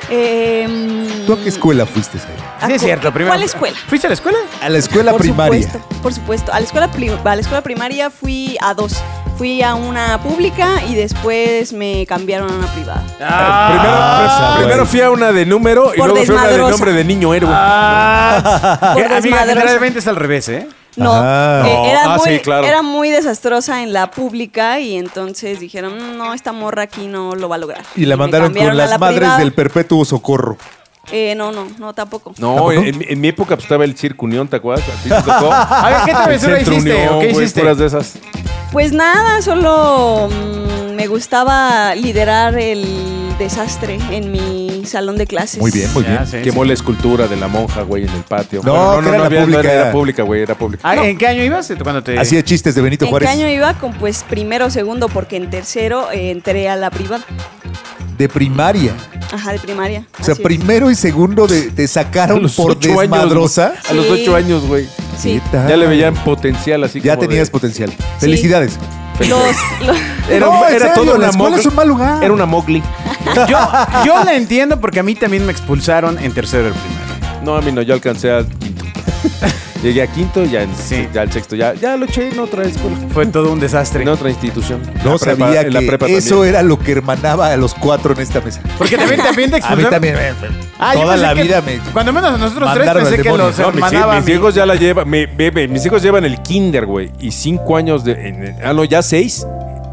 Em, 0.09 1.25
¿Tú 1.25 1.33
a 1.33 1.39
qué 1.41 1.49
escuela 1.49 1.85
fuiste, 1.85 2.19
Zaira? 2.19 2.57
¿a 2.61 2.67
Sí, 2.67 2.73
es 2.73 2.81
cierto. 2.81 3.11
Primero, 3.11 3.33
¿Cuál 3.35 3.43
escuela? 3.43 3.77
¿Fuiste 3.87 4.07
a 4.07 4.09
la 4.09 4.13
escuela? 4.13 4.37
A 4.61 4.69
la 4.69 4.77
escuela 4.77 5.11
por 5.11 5.21
primaria. 5.21 5.63
Supuesto, 5.63 5.99
por 6.01 6.13
supuesto. 6.13 6.53
A 6.53 6.59
la, 6.59 6.65
escuela 6.65 6.91
prim- 6.91 7.17
a 7.23 7.35
la 7.35 7.41
escuela 7.41 7.61
primaria 7.61 8.09
fui 8.09 8.57
a 8.61 8.73
dos. 8.73 8.93
Fui 9.37 9.61
a 9.61 9.75
una 9.75 10.21
pública 10.21 10.81
y 10.87 10.95
después 10.95 11.73
me 11.73 12.05
cambiaron 12.05 12.49
a 12.49 12.53
una 12.55 12.67
privada. 12.67 13.03
primero, 13.17 13.27
Ah, 13.29 14.53
primero 14.57 14.77
güey. 14.83 14.87
fui 14.87 15.01
a 15.01 15.11
una 15.11 15.31
de 15.33 15.45
número 15.45 15.91
y 15.93 15.97
luego 15.97 16.15
fui 16.15 16.35
a 16.35 16.39
una 16.39 16.47
de 16.47 16.57
nombre 16.57 16.93
de 16.93 17.03
niño 17.03 17.33
héroe. 17.33 17.49
Ah, 17.53 18.79
Por 18.93 19.11
amiga, 19.11 19.39
generalmente 19.45 19.99
es 19.99 20.07
al 20.07 20.15
revés, 20.15 20.47
¿eh? 20.47 20.67
No, 20.95 21.11
Ah. 21.13 21.63
eh, 21.67 21.89
era, 21.91 22.13
ah, 22.13 22.17
muy, 22.17 22.29
sí, 22.35 22.39
claro. 22.39 22.65
era 22.65 22.81
muy 22.81 23.09
desastrosa 23.11 23.83
en 23.83 23.91
la 23.91 24.09
pública 24.09 24.79
y 24.79 24.95
entonces 24.95 25.59
dijeron, 25.59 25.93
"Mm, 25.97 26.17
no, 26.17 26.33
esta 26.33 26.53
morra 26.53 26.83
aquí 26.83 27.07
no 27.07 27.35
lo 27.35 27.49
va 27.49 27.55
a 27.55 27.59
lograr. 27.59 27.83
Y 27.97 28.05
la 28.05 28.15
mandaron 28.15 28.53
con 28.53 28.77
las 28.77 28.89
la 28.91 28.97
madres 28.97 29.17
privada. 29.19 29.39
del 29.39 29.51
perpetuo 29.51 30.05
socorro. 30.05 30.57
Eh, 31.11 31.35
no, 31.35 31.51
no, 31.51 31.67
no, 31.77 31.93
tampoco. 31.93 32.31
No, 32.37 32.51
¿Tampoco? 32.55 32.71
en, 32.71 33.05
en 33.07 33.21
mi 33.21 33.27
época 33.27 33.55
pues, 33.57 33.65
estaba 33.65 33.83
el 33.83 33.97
Circo 33.97 34.25
Unión, 34.25 34.47
¿te 34.47 34.55
acuerdas? 34.55 34.85
¿A 34.87 35.03
ti 35.03 35.09
te 35.09 35.15
tocó? 35.21 35.51
A 35.51 35.89
ver, 35.89 35.97
¿qué 36.05 36.11
travesura 36.13 36.61
hiciste 36.61 36.79
Unión, 36.93 37.13
o 37.15 37.19
qué 37.19 37.29
hiciste? 37.31 37.59
puras 37.59 37.77
de 37.77 37.85
esas. 37.87 38.13
Pues 38.75 38.91
nada, 38.91 39.41
solo 39.41 40.27
mm, 40.29 40.95
me 40.95 41.07
gustaba 41.07 41.95
liderar 41.95 42.59
el 42.59 42.85
desastre 43.39 43.97
en 44.11 44.33
mi 44.33 44.83
salón 44.85 45.15
de 45.17 45.25
clases. 45.25 45.61
Muy 45.61 45.71
bien, 45.71 45.91
muy 45.93 46.03
Ya, 46.03 46.09
bien. 46.09 46.27
sí, 46.27 46.37
Quemó 46.43 46.63
sí. 46.63 46.67
la 46.67 46.73
escultura 46.73 47.27
de 47.29 47.37
la 47.37 47.47
monja, 47.47 47.83
güey, 47.83 48.03
en 48.03 48.09
el 48.09 48.23
patio. 48.23 48.59
No, 48.65 48.99
que 49.01 49.07
era 49.07 49.17
la 49.19 49.25
había- 49.27 49.41
pública. 49.43 49.71
era 49.73 49.91
pública, 49.93 50.23
güey, 50.23 50.41
era 50.41 50.55
pública. 50.55 50.81
Ah, 50.83 50.93
No. 50.95 51.05
¿En 51.05 51.17
qué 51.17 51.25
año 51.25 51.41
ibas? 51.45 51.71
Cuando 51.81 52.03
te... 52.03 52.19
Hacía 52.19 52.43
chistes 52.43 52.75
de 52.75 52.81
Benito 52.81 53.05
¿En 53.05 53.11
Juárez. 53.11 53.29
qué 53.29 53.33
año 53.35 53.47
iba? 53.49 53.75
Con 53.75 53.93
pues 53.93 54.25
primero, 54.29 54.69
segundo, 54.69 55.07
porque 55.07 55.37
en 55.37 55.49
tercero 55.49 56.11
eh, 56.11 56.31
entré 56.31 56.67
a 56.67 56.75
la 56.75 56.91
privada. 56.91 57.23
De 58.17 58.27
primaria. 58.27 58.93
Ajá, 59.33 59.53
de 59.53 59.59
primaria. 59.59 60.05
O 60.19 60.23
sea, 60.23 60.33
así 60.33 60.41
es. 60.41 60.45
primero 60.45 60.91
y 60.91 60.95
segundo 60.95 61.47
de, 61.47 61.71
te 61.71 61.87
sacaron 61.87 62.41
por 62.55 62.71
ocho 62.71 62.89
años, 62.89 62.99
desmadrosa. 63.01 63.67
güey. 63.69 63.79
A 63.89 63.93
los 63.93 64.05
Sí. 64.05 64.11
ocho 64.21 64.35
años, 64.35 64.65
güey. 64.67 64.85
Sí. 65.17 65.41
¿Qué 65.43 65.49
tal? 65.51 65.67
Ya 65.69 65.77
le 65.77 65.87
veían 65.87 66.13
potencial 66.13 66.83
así 66.83 66.99
Ya 67.01 67.15
como 67.15 67.27
tenías 67.27 67.47
de- 67.47 67.51
potencial. 67.51 67.93
Felicidades. 68.19 68.77
Los, 69.19 69.29
los- 69.29 69.97
Era, 70.29 70.47
No, 70.47 70.67
en 70.67 70.75
era 70.75 70.79
serio, 70.87 70.93
todo 70.95 71.05
la 71.05 71.13
una 71.17 71.25
escuela 71.29 71.49
Mowgli. 71.51 71.59
es 71.61 71.65
un 71.67 71.75
mal 71.75 71.87
lugar. 71.87 72.23
Era 72.23 72.33
una 72.33 72.45
Mowgli. 72.45 72.83
Yo, 73.49 73.57
yo 74.05 74.23
la 74.23 74.35
entiendo 74.35 74.79
porque 74.79 74.99
a 74.99 75.03
mí 75.03 75.15
también 75.15 75.45
me 75.45 75.51
expulsaron 75.51 76.19
en 76.19 76.31
tercero 76.33 76.65
de 76.65 76.71
primaria. 76.71 77.41
No, 77.43 77.55
a 77.57 77.61
mí 77.61 77.71
no, 77.71 77.81
yo 77.81 77.93
alcancé 77.95 78.31
al 78.31 78.45
quinto. 78.47 78.85
Llegué 79.85 80.01
a 80.01 80.07
quinto 80.07 80.43
y 80.43 80.49
ya, 80.49 80.63
en, 80.63 80.75
Sí. 80.75 81.07
ya 81.13 81.21
al 81.21 81.31
sexto. 81.31 81.55
Ya, 81.55 81.75
ya 81.75 81.95
lo 81.95 82.05
eché 82.05 82.29
en 82.29 82.39
otra 82.39 82.63
escuela. 82.63 82.97
Fue 83.13 83.23
todo 83.27 83.51
un 83.51 83.59
desastre. 83.59 84.01
En 84.01 84.07
otra 84.09 84.31
institución. 84.31 84.81
No 85.03 85.11
La 85.11 85.17
prepa- 85.17 85.37
sabía 85.45 85.61
en 85.61 85.73
la 85.73 85.79
que 85.81 85.85
prepa 85.85 86.07
eso 86.07 86.29
también. 86.29 86.49
era 86.55 86.63
lo 86.63 86.79
que 86.79 86.91
hermanaba 86.93 87.51
a 87.51 87.55
los 87.55 87.75
cuatro 87.75 88.13
en 88.15 88.19
esta 88.21 88.41
mesa. 88.41 88.61
Porque 88.79 88.97
también, 88.97 89.21
también 89.21 89.51
te 89.51 89.57
A 89.63 89.75
mí 89.75 89.83
expulsaron. 89.83 89.91
también. 89.91 90.15
eh, 90.17 90.33
Ah, 90.79 90.95
yo 90.95 91.01
toda 91.01 91.17
la 91.17 91.35
que- 91.35 91.43
vida 91.43 91.61
me... 91.61 91.77
Cuando 91.93 92.11
menos 92.13 92.33
a 92.33 92.37
nosotros 92.39 92.73
tres 92.73 92.89
pensé 92.93 93.17
que 93.21 93.29
los 93.29 93.37
No, 93.37 93.47
mis, 93.47 93.59
hermanaba. 93.59 94.15
mis 94.15 94.25
mi- 94.25 94.31
hijos 94.31 94.55
ya 94.55 94.65
la 94.65 94.73
llevan. 94.73 95.07
mi- 95.07 95.27
mi- 95.27 95.51
mi- 95.51 95.67
mis 95.67 95.85
hijos 95.85 96.01
llevan 96.01 96.25
el 96.25 96.41
kinder, 96.41 96.87
güey. 96.87 97.11
Y 97.19 97.29
cinco 97.31 97.77
años 97.77 98.03
de. 98.03 98.13
en- 98.27 98.57
ah, 98.65 98.73
no, 98.73 98.85
ya 98.85 99.03
seis. 99.03 99.45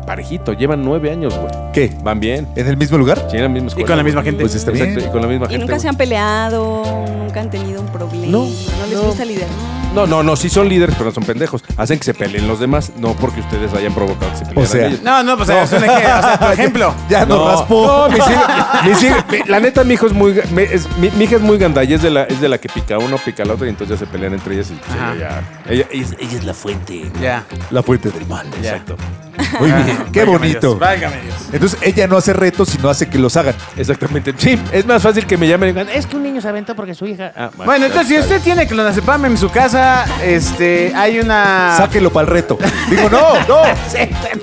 Parejito. 0.07 0.55
Llevan 0.55 0.83
nueve 0.83 1.11
años, 1.11 1.35
güey. 1.37 1.53
¿Qué? 1.75 1.93
Van 2.03 2.19
bien. 2.19 2.49
¿En 2.57 2.67
el 2.67 2.79
mismo 2.79 2.97
lugar? 2.97 3.29
Sí, 3.31 3.37
en 3.37 3.43
la 3.43 3.49
misma 3.51 3.69
escuela. 3.69 3.87
con 3.89 3.97
la 3.99 4.03
misma 4.03 4.23
gente. 4.23 4.41
Pues 4.41 4.55
está 4.55 4.71
Exacto, 4.71 4.95
bien. 4.97 5.09
y 5.09 5.13
con 5.13 5.21
la 5.23 5.29
misma 5.29 5.47
Y 5.47 5.51
gente. 5.51 5.67
nunca 5.67 5.79
se 5.79 5.89
han 5.89 5.97
peleado, 5.97 6.83
nunca 7.19 7.41
han 7.41 7.51
tenido 7.51 7.81
un 7.83 7.89
problema. 7.89 8.27
No, 8.27 8.45
les 8.89 8.95
no. 8.99 9.03
gusta 9.03 9.25
liderar. 9.25 9.49
No, 9.95 10.07
no, 10.07 10.23
no, 10.23 10.37
sí 10.37 10.49
son 10.49 10.69
líderes, 10.69 10.95
pero 10.97 11.11
no 11.11 11.15
son 11.15 11.25
pendejos. 11.25 11.63
Hacen 11.77 11.99
que 11.99 12.05
se 12.05 12.15
peleen 12.15 12.47
los 12.49 12.59
demás, 12.61 12.93
no 12.99 13.15
porque 13.15 13.41
ustedes 13.41 13.73
hayan 13.75 13.93
provocado 13.95 14.31
que 14.33 14.39
se 14.39 14.45
peleen 14.47 14.67
sea, 14.67 14.87
ellos. 14.87 15.03
No, 15.03 15.23
no, 15.23 15.37
pues 15.37 15.49
es 15.49 15.73
un 15.73 15.85
ejemplo. 15.85 16.19
O 16.19 16.23
sea, 16.23 16.39
por 16.39 16.53
ejemplo. 16.59 16.95
Ya 17.09 17.27
nos 17.27 17.47
raspó. 17.53 18.09
No, 18.09 18.17
mi- 19.31 19.43
la 19.47 19.61
neta, 19.61 19.85
mi 19.85 19.95
hijo 19.95 20.07
es 20.07 20.13
muy, 20.13 20.39
es- 20.71 20.89
mi, 20.99 21.11
mi 21.11 21.25
hija 21.25 21.37
es 21.37 21.43
muy 21.43 21.59
gandalla, 21.59 21.95
es 21.95 22.03
de 22.03 22.11
la, 22.11 22.25
es 22.25 22.41
de 22.41 22.49
la 22.49 22.59
que 22.59 22.69
pica 22.69 22.99
uno, 22.99 23.17
pica 23.19 23.45
la 23.45 23.55
otra 23.55 23.67
y 23.67 23.71
entonces 23.71 23.99
ya 23.99 24.05
se 24.07 24.11
pelean 24.11 24.33
entre 24.35 24.55
ellas 24.55 24.71
y 24.71 24.75
pues 24.75 24.91
Ajá. 24.93 25.13
ella, 25.15 25.29
ya, 25.67 25.73
ella, 25.73 25.87
ella 25.91 26.05
es, 26.05 26.17
ella 26.19 26.39
es 26.39 26.45
la 26.45 26.55
fuente. 26.55 27.11
Ya. 27.21 27.45
La 27.71 27.83
fuente 27.83 28.11
del 28.11 28.27
mal. 28.27 28.47
Ya. 28.63 28.71
Exacto. 28.71 28.97
Muy 29.61 29.73
bien, 29.73 29.99
Ah, 30.01 30.07
qué 30.13 30.21
válgame 30.21 30.39
bonito. 30.39 30.61
Dios, 30.61 30.79
válgame 30.79 31.21
Dios. 31.23 31.35
Entonces 31.53 31.79
ella 31.83 32.07
no 32.07 32.17
hace 32.19 32.33
retos, 32.35 32.69
sino 32.69 32.89
hace 32.91 33.09
que 33.09 33.19
los 33.19 33.37
hagan. 33.37 33.55
Exactamente. 33.77 34.35
Sí, 34.37 34.59
es 34.73 34.87
más 34.87 35.03
fácil 35.03 35.27
que 35.27 35.37
me 35.39 35.49
llamen 35.49 35.71
y 35.71 35.73
digan, 35.73 35.89
es 35.89 36.07
que 36.07 36.17
un 36.17 36.23
niño 36.23 36.41
se 36.41 36.49
aventó 36.49 36.75
porque 36.77 36.95
su 36.95 37.07
hija. 37.07 37.33
Ah, 37.35 37.51
Bueno, 37.57 37.87
entonces 37.87 38.09
si 38.09 38.19
usted 38.19 38.41
tiene 38.43 38.67
clonazepam 38.67 39.25
en 39.25 39.39
su 39.39 39.49
casa, 39.51 39.82
este, 40.23 40.93
hay 40.95 41.19
una... 41.21 41.75
Sáquelo 41.77 42.11
para 42.12 42.27
el 42.27 42.33
reto. 42.33 42.59
Digo, 42.91 43.09
no, 43.11 43.35
no. 43.49 43.62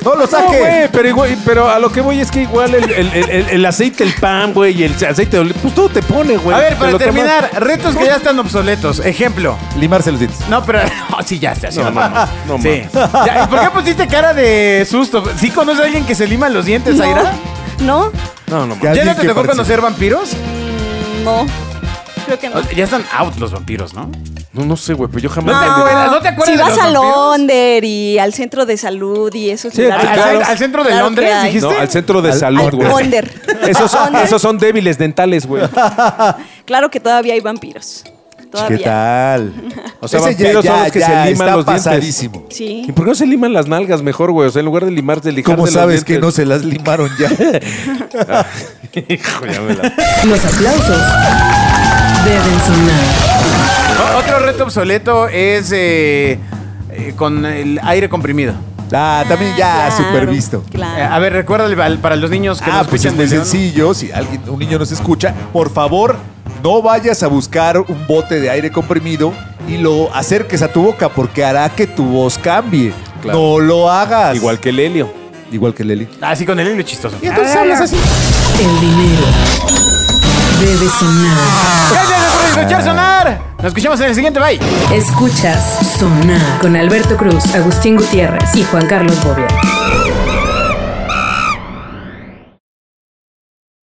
No 0.04 0.16
lo 0.16 0.22
No, 0.22 0.28
saque. 0.28 0.58
güey, 0.60 0.88
pero 0.92 1.08
igual, 1.10 1.38
pero 1.46 1.70
a 1.70 1.80
lo 1.80 1.92
que 1.92 2.02
voy 2.02 2.20
es 2.20 2.32
que 2.32 2.42
igual 2.44 2.74
el, 2.76 2.90
el- 2.92 3.14
el- 3.14 3.30
el- 3.30 3.50
el 3.50 3.66
aceite, 3.66 4.04
el 4.04 4.14
pan, 4.14 4.54
güey, 4.54 4.80
y 4.80 4.84
el 4.86 4.94
aceite 4.94 5.32
de 5.32 5.40
oliva, 5.40 5.60
pues 5.62 5.74
todo 5.76 5.90
te 5.90 6.02
pone, 6.02 6.38
güey. 6.38 6.56
A 6.56 6.60
ver, 6.60 6.70
Te 6.74 6.76
para 6.76 6.92
lo 6.92 6.98
tomas- 7.00 7.06
terminar, 7.14 7.50
retos 7.60 7.96
que 7.96 8.06
ya 8.06 8.16
están 8.16 8.40
obsoletos. 8.40 9.00
Ejemplo. 9.00 9.58
Limarse 9.78 10.12
los 10.12 10.20
dientes. 10.20 10.40
No, 10.50 10.64
pero... 10.64 10.80
oh, 11.18 11.22
sí, 11.24 11.40
ya 11.40 11.52
está. 11.54 11.72
sí, 11.72 11.80
No, 11.80 11.92
no, 11.92 12.58
sí. 12.62 12.84
Ya, 13.26 13.44
¿y 13.44 13.48
¿Por 13.48 13.60
qué 13.60 13.70
pusiste 13.72 14.08
cara 14.08 14.34
de 14.34 14.86
susto? 14.90 15.24
¿Sí 15.38 15.50
conoces 15.52 15.82
a 15.82 15.86
alguien 15.86 16.06
que 16.06 16.16
se 16.16 16.28
lima 16.28 16.50
los 16.50 16.66
dientes, 16.66 16.96
No. 16.96 17.04
Aira? 17.04 17.32
¿No? 17.82 18.12
No, 18.48 18.66
no, 18.66 18.76
Que 18.80 18.84
¿Ya 18.86 18.90
alguien 18.92 19.08
no 19.08 19.16
te 19.16 19.22
que 19.22 19.28
tocó 19.28 19.42
parece- 19.42 19.52
conocer 19.58 19.82
vampiros? 19.82 20.30
Mm, 20.34 21.24
No. 21.24 21.46
Creo 22.26 22.40
que 22.40 22.50
no. 22.50 22.62
Ya 22.72 22.84
están 22.84 23.04
out 23.18 23.36
los 23.38 23.52
vampiros, 23.52 23.94
¿no? 23.94 24.10
No, 24.52 24.66
no 24.66 24.76
sé, 24.78 24.94
güey, 24.94 25.08
pero 25.10 25.22
yo 25.24 25.30
jamás. 25.30 25.54
¿No 25.56 25.60
te 25.62 25.66
No. 25.68 25.72
acuerdas, 25.76 26.12
¿no 26.12 26.20
te 26.22 26.28
acuerdas 26.30 26.46
Si 26.54 26.58
de 26.58 26.64
vas 26.64 26.76
los 26.76 26.80
al 26.86 26.94
vampiros? 26.94 27.18
Onder 27.36 27.84
y 27.84 28.18
al 28.20 28.34
centro 28.34 28.66
de 28.66 28.78
salud 28.78 29.34
y 29.36 29.50
esos 29.52 29.74
Sí, 29.74 29.84
lugares. 29.84 30.08
¿Al, 30.08 30.14
claro. 30.16 30.42
al 30.46 30.58
centro 30.58 30.84
de 30.84 30.90
Claro 30.90 31.06
Londres, 31.06 31.44
dijiste? 31.44 31.68
No, 31.74 31.80
al 31.80 31.90
centro 31.90 32.22
de 32.24 32.32
Al- 32.32 32.40
salud, 32.40 32.62
Al 32.62 32.72
güey. 32.72 33.14
Esos, 33.70 33.94
Onder. 33.94 34.26
esos 34.26 34.42
son 34.42 34.58
débiles 34.58 34.98
dentales, 34.98 35.46
güey. 35.46 35.64
Claro 36.66 36.90
que 36.90 37.00
todavía 37.00 37.34
hay 37.36 37.40
vampiros. 37.42 38.04
Todavía. 38.52 38.78
¿Qué 38.80 38.84
tal? 38.84 39.54
O 40.00 40.08
sea, 40.08 40.20
Ese 40.22 40.30
ya- 40.36 40.54
vampiros 40.54 40.66
son 40.66 40.80
los 40.84 40.92
que 40.92 41.00
ya 41.00 41.06
se 41.06 41.12
liman 41.30 41.32
está 41.48 41.56
los 41.56 41.66
dientes. 41.68 41.86
pasadísimo. 41.86 42.46
Sí. 42.50 42.86
¿Y 42.88 42.92
por 42.92 43.06
qué 43.06 43.10
no 43.12 43.16
se 43.16 43.28
liman 43.28 43.54
las 43.54 43.68
nalgas 43.68 44.02
mejor, 44.02 44.32
güey? 44.32 44.48
O 44.48 44.52
sea, 44.52 44.62
en 44.62 44.66
lugar 44.66 44.86
de 44.86 44.92
limarse, 44.92 45.32
lijarse 45.32 45.56
¿Cómo 45.56 45.66
los 45.68 45.74
sabes 45.76 46.04
que 46.04 46.14
no 46.20 46.32
dientes. 46.32 46.36
se 46.36 46.46
las 46.48 46.66
limaron 46.66 47.12
ya? 47.20 47.30
Hijo, 49.08 49.46
ya 49.46 49.62
me 49.62 49.76
la- 49.76 49.94
Los 50.26 50.46
aplausos 50.46 50.98
deben 52.26 52.60
sonar. 52.66 53.49
Otro 54.18 54.40
reto 54.40 54.64
obsoleto 54.64 55.28
es 55.28 55.72
eh, 55.72 56.40
eh, 56.92 57.14
con 57.16 57.46
el 57.46 57.80
aire 57.84 58.10
comprimido. 58.10 58.54
Ah, 58.92 59.24
también 59.28 59.52
ya 59.56 59.88
Claro, 59.88 59.98
super 59.98 60.28
visto. 60.28 60.64
Claro. 60.72 60.98
Eh, 61.00 61.04
a 61.04 61.20
ver, 61.20 61.34
recuérdale 61.34 61.82
al- 61.82 62.00
para 62.00 62.16
los 62.16 62.32
niños 62.32 62.60
que 62.62 62.72
Ah, 62.72 62.78
nos 62.80 62.88
pues 62.88 63.02
es 63.02 63.12
escuchan 63.12 63.18
muy 63.18 63.28
sencillo. 63.46 63.94
Si 63.94 64.12
alguien, 64.12 64.42
un 64.48 64.58
niño 64.60 64.80
nos 64.80 64.92
escucha, 64.92 65.34
por 65.54 65.72
favor, 65.72 66.16
no 66.64 66.82
vayas 66.82 67.22
a 67.22 67.28
buscar 67.28 67.78
un 67.80 68.08
bote 68.08 68.40
de 68.40 68.50
aire 68.50 68.72
comprimido 68.72 69.32
y 69.68 69.78
lo 69.78 70.14
acerques 70.16 70.62
a 70.64 70.68
tu 70.70 70.82
boca 70.82 71.10
porque 71.10 71.46
hará 71.46 71.70
que 71.70 71.86
tu 71.86 72.04
voz 72.04 72.38
cambie. 72.40 72.92
Claro. 73.22 73.38
No 73.40 73.60
lo 73.60 73.92
hagas. 73.92 74.36
Igual 74.36 74.60
que 74.60 74.70
el 74.70 74.80
helio. 74.80 75.14
Igual 75.52 75.74
que 75.74 75.84
Leli. 75.84 76.08
Ah, 76.22 76.36
sí, 76.36 76.46
con 76.46 76.60
el 76.60 76.68
hilo 76.68 76.84
chistoso. 76.84 77.18
Y 77.24 77.28
entonces 77.28 77.56
hablas 77.56 77.82
así. 77.82 77.96
El 78.60 78.80
dinero 78.80 79.24
debe 80.60 80.88
sonar. 80.90 81.38
¡Gracias 81.92 82.34
por 82.34 82.60
escuchar 82.60 82.84
sonar! 82.84 83.49
Nos 83.62 83.68
escuchamos 83.68 84.00
en 84.00 84.08
el 84.08 84.16
siguiente, 84.16 84.40
bye. 84.40 84.58
Escuchas 84.96 85.86
Sonar 86.00 86.62
con 86.62 86.78
Alberto 86.78 87.18
Cruz, 87.18 87.44
Agustín 87.54 87.98
Gutiérrez 87.98 88.56
y 88.56 88.64
Juan 88.64 88.88
Carlos 88.88 89.22
Bobia. 89.22 89.48